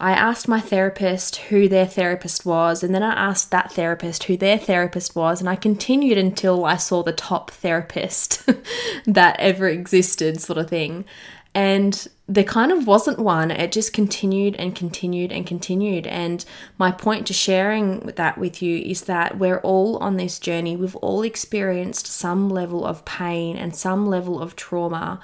I 0.02 0.14
asked 0.14 0.48
my 0.48 0.60
therapist 0.60 1.36
who 1.36 1.70
their 1.70 1.86
therapist 1.86 2.44
was, 2.44 2.82
and 2.82 2.94
then 2.94 3.04
I 3.04 3.14
asked 3.14 3.52
that 3.52 3.72
therapist 3.72 4.24
who 4.24 4.36
their 4.36 4.58
therapist 4.58 5.16
was, 5.16 5.40
and 5.40 5.48
I 5.48 5.56
continued 5.56 6.18
until 6.18 6.66
I 6.66 6.78
saw 6.78 7.04
the 7.04 7.14
top 7.14 7.52
therapist 7.52 8.44
that 9.06 9.40
ever 9.40 9.68
existed, 9.68 10.42
sort 10.42 10.58
of 10.58 10.72
thing. 10.72 11.06
And 11.54 12.08
there 12.28 12.44
kind 12.44 12.72
of 12.72 12.88
wasn't 12.88 13.20
one. 13.20 13.52
It 13.52 13.72
just 13.72 13.94
continued 13.94 14.56
and 14.56 14.76
continued 14.76 15.32
and 15.32 15.46
continued. 15.46 16.08
And 16.08 16.44
my 16.80 16.90
point 16.92 17.28
to 17.28 17.34
sharing 17.34 18.00
that 18.16 18.40
with 18.40 18.64
you 18.64 18.80
is 18.80 19.02
that 19.04 19.38
we're 19.38 19.60
all 19.60 19.98
on 19.98 20.18
this 20.18 20.40
journey. 20.40 20.76
We've 20.76 20.96
all 20.96 21.22
experienced 21.22 22.08
some 22.08 22.50
level 22.50 22.88
of 22.88 23.06
pain 23.06 23.56
and 23.56 23.76
some 23.76 24.08
level 24.08 24.42
of 24.42 24.56
trauma 24.56 25.20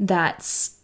that's 0.00 0.78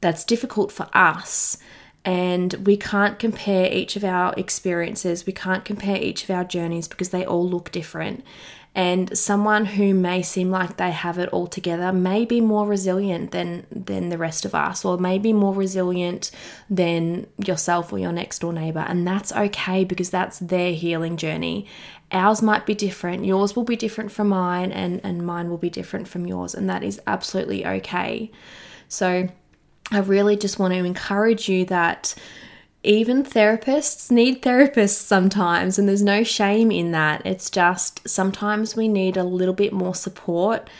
that's 0.00 0.24
difficult 0.24 0.72
for 0.72 0.88
us. 0.92 1.56
And 2.04 2.54
we 2.66 2.76
can't 2.76 3.18
compare 3.18 3.70
each 3.70 3.94
of 3.94 4.04
our 4.04 4.32
experiences, 4.36 5.26
we 5.26 5.34
can't 5.34 5.64
compare 5.64 5.96
each 5.96 6.24
of 6.24 6.30
our 6.30 6.44
journeys 6.44 6.88
because 6.88 7.10
they 7.10 7.26
all 7.26 7.46
look 7.46 7.70
different. 7.70 8.24
And 8.72 9.18
someone 9.18 9.64
who 9.64 9.92
may 9.94 10.22
seem 10.22 10.50
like 10.50 10.76
they 10.76 10.92
have 10.92 11.18
it 11.18 11.28
all 11.30 11.48
together 11.48 11.92
may 11.92 12.24
be 12.24 12.40
more 12.40 12.66
resilient 12.66 13.32
than 13.32 13.66
than 13.70 14.10
the 14.10 14.18
rest 14.18 14.44
of 14.44 14.54
us, 14.54 14.84
or 14.84 14.96
may 14.96 15.18
be 15.18 15.32
more 15.32 15.52
resilient 15.52 16.30
than 16.70 17.26
yourself 17.44 17.92
or 17.92 17.98
your 17.98 18.12
next 18.12 18.38
door 18.38 18.52
neighbor. 18.52 18.84
And 18.86 19.06
that's 19.06 19.32
okay 19.32 19.84
because 19.84 20.10
that's 20.10 20.38
their 20.38 20.72
healing 20.72 21.16
journey. 21.16 21.66
Ours 22.12 22.42
might 22.42 22.64
be 22.64 22.74
different, 22.74 23.24
yours 23.24 23.56
will 23.56 23.64
be 23.64 23.76
different 23.76 24.12
from 24.12 24.28
mine, 24.28 24.70
and, 24.70 25.00
and 25.04 25.26
mine 25.26 25.50
will 25.50 25.58
be 25.58 25.70
different 25.70 26.06
from 26.06 26.26
yours, 26.26 26.54
and 26.54 26.70
that 26.70 26.84
is 26.84 27.00
absolutely 27.08 27.66
okay. 27.66 28.30
So 28.88 29.28
I 29.90 29.98
really 29.98 30.36
just 30.36 30.58
want 30.58 30.72
to 30.72 30.84
encourage 30.84 31.48
you 31.48 31.64
that 31.66 32.14
even 32.82 33.24
therapists 33.24 34.10
need 34.10 34.42
therapists 34.42 35.02
sometimes, 35.02 35.78
and 35.78 35.88
there's 35.88 36.02
no 36.02 36.22
shame 36.22 36.70
in 36.70 36.92
that. 36.92 37.26
It's 37.26 37.50
just 37.50 38.08
sometimes 38.08 38.76
we 38.76 38.88
need 38.88 39.16
a 39.16 39.24
little 39.24 39.54
bit 39.54 39.72
more 39.72 39.94
support 39.94 40.70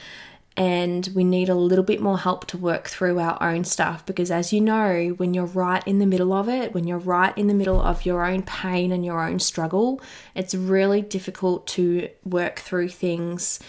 and 0.56 1.08
we 1.14 1.24
need 1.24 1.48
a 1.48 1.54
little 1.54 1.84
bit 1.84 2.00
more 2.00 2.18
help 2.18 2.46
to 2.46 2.58
work 2.58 2.88
through 2.88 3.18
our 3.18 3.42
own 3.42 3.64
stuff 3.64 4.04
because, 4.04 4.30
as 4.30 4.52
you 4.52 4.60
know, 4.60 5.14
when 5.16 5.34
you're 5.34 5.44
right 5.46 5.86
in 5.86 5.98
the 5.98 6.06
middle 6.06 6.32
of 6.32 6.48
it, 6.48 6.74
when 6.74 6.86
you're 6.86 6.98
right 6.98 7.36
in 7.36 7.46
the 7.46 7.54
middle 7.54 7.80
of 7.80 8.04
your 8.04 8.24
own 8.24 8.42
pain 8.42 8.92
and 8.92 9.04
your 9.04 9.22
own 9.22 9.38
struggle, 9.38 10.00
it's 10.34 10.54
really 10.54 11.02
difficult 11.02 11.66
to 11.66 12.08
work 12.24 12.58
through 12.58 12.88
things 12.88 13.60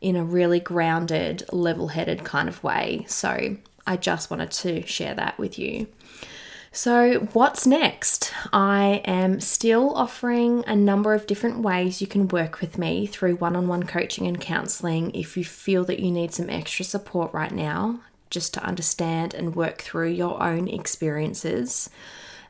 in 0.00 0.16
a 0.16 0.24
really 0.24 0.60
grounded, 0.60 1.44
level 1.52 1.88
headed 1.88 2.24
kind 2.24 2.48
of 2.48 2.62
way. 2.62 3.04
So, 3.08 3.56
I 3.86 3.96
just 3.96 4.30
wanted 4.30 4.50
to 4.52 4.86
share 4.86 5.14
that 5.14 5.38
with 5.38 5.58
you. 5.58 5.88
So, 6.72 7.28
what's 7.34 7.68
next? 7.68 8.32
I 8.52 9.00
am 9.04 9.38
still 9.38 9.94
offering 9.94 10.64
a 10.66 10.74
number 10.74 11.14
of 11.14 11.28
different 11.28 11.60
ways 11.60 12.00
you 12.00 12.08
can 12.08 12.26
work 12.26 12.60
with 12.60 12.78
me 12.78 13.06
through 13.06 13.36
one 13.36 13.54
on 13.54 13.68
one 13.68 13.84
coaching 13.84 14.26
and 14.26 14.40
counseling 14.40 15.14
if 15.14 15.36
you 15.36 15.44
feel 15.44 15.84
that 15.84 16.00
you 16.00 16.10
need 16.10 16.34
some 16.34 16.50
extra 16.50 16.84
support 16.84 17.32
right 17.32 17.52
now, 17.52 18.00
just 18.28 18.54
to 18.54 18.64
understand 18.64 19.34
and 19.34 19.54
work 19.54 19.82
through 19.82 20.10
your 20.10 20.42
own 20.42 20.66
experiences. 20.66 21.90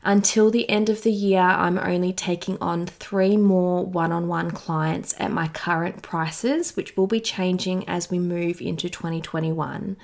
Until 0.03 0.49
the 0.49 0.67
end 0.71 0.89
of 0.89 1.03
the 1.03 1.11
year, 1.11 1.41
I'm 1.41 1.77
only 1.77 2.11
taking 2.11 2.57
on 2.59 2.87
three 2.87 3.37
more 3.37 3.85
one 3.85 4.11
on 4.11 4.27
one 4.27 4.49
clients 4.49 5.13
at 5.19 5.31
my 5.31 5.49
current 5.49 6.01
prices, 6.01 6.75
which 6.75 6.97
will 6.97 7.07
be 7.07 7.19
changing 7.19 7.87
as 7.87 8.09
we 8.09 8.17
move 8.17 8.59
into 8.59 8.89
2021. 8.89 9.97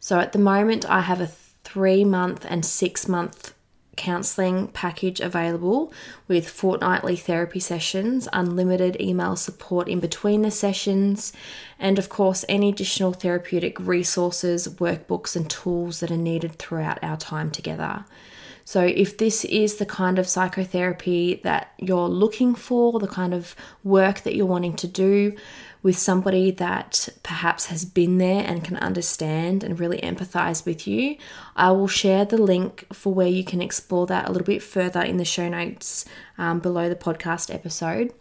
So, 0.00 0.18
at 0.18 0.32
the 0.32 0.38
moment, 0.38 0.88
I 0.88 1.02
have 1.02 1.20
a 1.20 1.30
three 1.62 2.04
month 2.04 2.46
and 2.48 2.64
six 2.64 3.06
month 3.06 3.54
counselling 3.96 4.68
package 4.68 5.20
available 5.20 5.92
with 6.26 6.48
fortnightly 6.48 7.16
therapy 7.16 7.60
sessions, 7.60 8.26
unlimited 8.32 8.98
email 8.98 9.36
support 9.36 9.88
in 9.88 10.00
between 10.00 10.40
the 10.40 10.50
sessions, 10.50 11.34
and 11.78 11.98
of 11.98 12.08
course, 12.08 12.42
any 12.48 12.70
additional 12.70 13.12
therapeutic 13.12 13.78
resources, 13.78 14.66
workbooks, 14.68 15.36
and 15.36 15.50
tools 15.50 16.00
that 16.00 16.10
are 16.10 16.16
needed 16.16 16.52
throughout 16.58 16.98
our 17.02 17.18
time 17.18 17.50
together. 17.50 18.06
So, 18.64 18.82
if 18.82 19.18
this 19.18 19.44
is 19.44 19.76
the 19.76 19.86
kind 19.86 20.18
of 20.18 20.28
psychotherapy 20.28 21.40
that 21.44 21.72
you're 21.78 22.08
looking 22.08 22.54
for, 22.54 23.00
the 23.00 23.08
kind 23.08 23.34
of 23.34 23.54
work 23.84 24.20
that 24.20 24.34
you're 24.34 24.46
wanting 24.46 24.76
to 24.76 24.86
do, 24.86 25.36
with 25.82 25.98
somebody 25.98 26.50
that 26.50 27.08
perhaps 27.22 27.66
has 27.66 27.84
been 27.84 28.18
there 28.18 28.44
and 28.46 28.62
can 28.62 28.76
understand 28.76 29.64
and 29.64 29.80
really 29.80 29.98
empathize 29.98 30.66
with 30.66 30.86
you, 30.86 31.16
I 31.56 31.70
will 31.72 31.88
share 31.88 32.24
the 32.24 32.36
link 32.36 32.86
for 32.92 33.14
where 33.14 33.28
you 33.28 33.44
can 33.44 33.62
explore 33.62 34.06
that 34.06 34.28
a 34.28 34.32
little 34.32 34.46
bit 34.46 34.62
further 34.62 35.00
in 35.00 35.16
the 35.16 35.24
show 35.24 35.48
notes 35.48 36.04
um, 36.36 36.60
below 36.60 36.88
the 36.88 36.96
podcast 36.96 37.52
episode. 37.54 38.12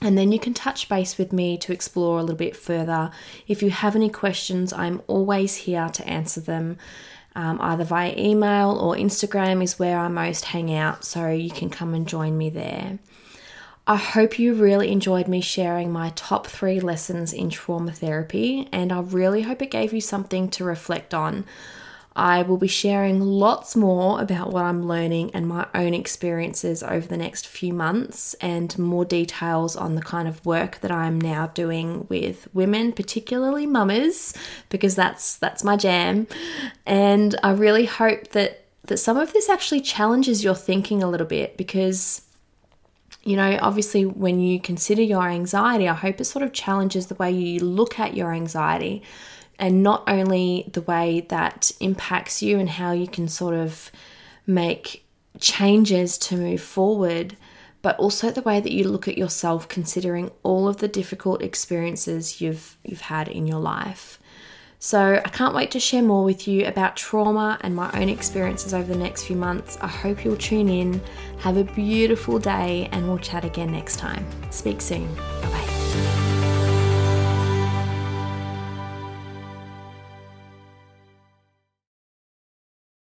And 0.00 0.16
then 0.16 0.30
you 0.32 0.38
can 0.38 0.54
touch 0.54 0.88
base 0.88 1.18
with 1.18 1.32
me 1.32 1.58
to 1.58 1.72
explore 1.72 2.18
a 2.18 2.22
little 2.22 2.36
bit 2.36 2.56
further. 2.56 3.10
If 3.46 3.62
you 3.62 3.70
have 3.70 3.96
any 3.96 4.08
questions, 4.08 4.72
I'm 4.72 5.02
always 5.06 5.54
here 5.56 5.88
to 5.88 6.06
answer 6.06 6.40
them. 6.40 6.78
Um, 7.34 7.60
either 7.60 7.84
via 7.84 8.14
email 8.16 8.76
or 8.80 8.94
Instagram 8.94 9.62
is 9.62 9.78
where 9.78 9.98
I 9.98 10.08
most 10.08 10.46
hang 10.46 10.74
out, 10.74 11.04
so 11.04 11.28
you 11.28 11.50
can 11.50 11.70
come 11.70 11.94
and 11.94 12.06
join 12.06 12.36
me 12.36 12.50
there. 12.50 12.98
I 13.88 13.96
hope 13.96 14.38
you 14.38 14.52
really 14.52 14.92
enjoyed 14.92 15.28
me 15.28 15.40
sharing 15.40 15.90
my 15.90 16.12
top 16.14 16.46
three 16.46 16.78
lessons 16.78 17.32
in 17.32 17.48
trauma 17.48 17.90
therapy, 17.90 18.68
and 18.70 18.92
I 18.92 19.00
really 19.00 19.40
hope 19.40 19.62
it 19.62 19.70
gave 19.70 19.94
you 19.94 20.02
something 20.02 20.50
to 20.50 20.64
reflect 20.64 21.14
on. 21.14 21.46
I 22.14 22.42
will 22.42 22.58
be 22.58 22.68
sharing 22.68 23.22
lots 23.22 23.74
more 23.74 24.20
about 24.20 24.52
what 24.52 24.64
I'm 24.64 24.86
learning 24.86 25.30
and 25.32 25.48
my 25.48 25.66
own 25.74 25.94
experiences 25.94 26.82
over 26.82 27.06
the 27.06 27.16
next 27.16 27.46
few 27.46 27.72
months, 27.72 28.34
and 28.42 28.78
more 28.78 29.06
details 29.06 29.74
on 29.74 29.94
the 29.94 30.02
kind 30.02 30.28
of 30.28 30.44
work 30.44 30.80
that 30.80 30.90
I'm 30.90 31.18
now 31.18 31.46
doing 31.46 32.06
with 32.10 32.46
women, 32.52 32.92
particularly 32.92 33.64
mamas, 33.64 34.34
because 34.68 34.96
that's 34.96 35.38
that's 35.38 35.64
my 35.64 35.78
jam. 35.78 36.26
And 36.84 37.34
I 37.42 37.52
really 37.52 37.86
hope 37.86 38.28
that 38.32 38.64
that 38.82 38.98
some 38.98 39.16
of 39.16 39.32
this 39.32 39.48
actually 39.48 39.80
challenges 39.80 40.44
your 40.44 40.54
thinking 40.54 41.02
a 41.02 41.08
little 41.08 41.26
bit 41.26 41.56
because 41.56 42.20
you 43.28 43.36
know, 43.36 43.58
obviously, 43.60 44.06
when 44.06 44.40
you 44.40 44.58
consider 44.58 45.02
your 45.02 45.28
anxiety, 45.28 45.86
I 45.86 45.92
hope 45.92 46.18
it 46.18 46.24
sort 46.24 46.42
of 46.42 46.54
challenges 46.54 47.08
the 47.08 47.14
way 47.16 47.30
you 47.30 47.60
look 47.60 47.98
at 48.00 48.16
your 48.16 48.32
anxiety 48.32 49.02
and 49.58 49.82
not 49.82 50.02
only 50.06 50.70
the 50.72 50.80
way 50.80 51.26
that 51.28 51.70
impacts 51.78 52.42
you 52.42 52.58
and 52.58 52.70
how 52.70 52.92
you 52.92 53.06
can 53.06 53.28
sort 53.28 53.52
of 53.52 53.92
make 54.46 55.04
changes 55.38 56.16
to 56.16 56.38
move 56.38 56.62
forward, 56.62 57.36
but 57.82 57.98
also 57.98 58.30
the 58.30 58.40
way 58.40 58.60
that 58.60 58.72
you 58.72 58.88
look 58.88 59.06
at 59.06 59.18
yourself 59.18 59.68
considering 59.68 60.30
all 60.42 60.66
of 60.66 60.78
the 60.78 60.88
difficult 60.88 61.42
experiences 61.42 62.40
you've 62.40 62.78
you've 62.82 63.02
had 63.02 63.28
in 63.28 63.46
your 63.46 63.60
life. 63.60 64.18
So, 64.80 65.20
I 65.24 65.28
can't 65.28 65.54
wait 65.54 65.70
to 65.72 65.80
share 65.80 66.02
more 66.02 66.22
with 66.24 66.46
you 66.46 66.66
about 66.66 66.96
trauma 66.96 67.58
and 67.62 67.74
my 67.74 67.90
own 68.00 68.08
experiences 68.08 68.72
over 68.72 68.92
the 68.92 68.98
next 68.98 69.24
few 69.24 69.36
months. 69.36 69.76
I 69.80 69.88
hope 69.88 70.24
you'll 70.24 70.36
tune 70.36 70.68
in. 70.68 71.00
Have 71.40 71.56
a 71.56 71.64
beautiful 71.64 72.38
day, 72.38 72.88
and 72.92 73.08
we'll 73.08 73.18
chat 73.18 73.44
again 73.44 73.72
next 73.72 73.96
time. 73.96 74.24
Speak 74.50 74.80
soon. 74.80 75.12
Bye 75.16 75.50
bye. 75.50 75.77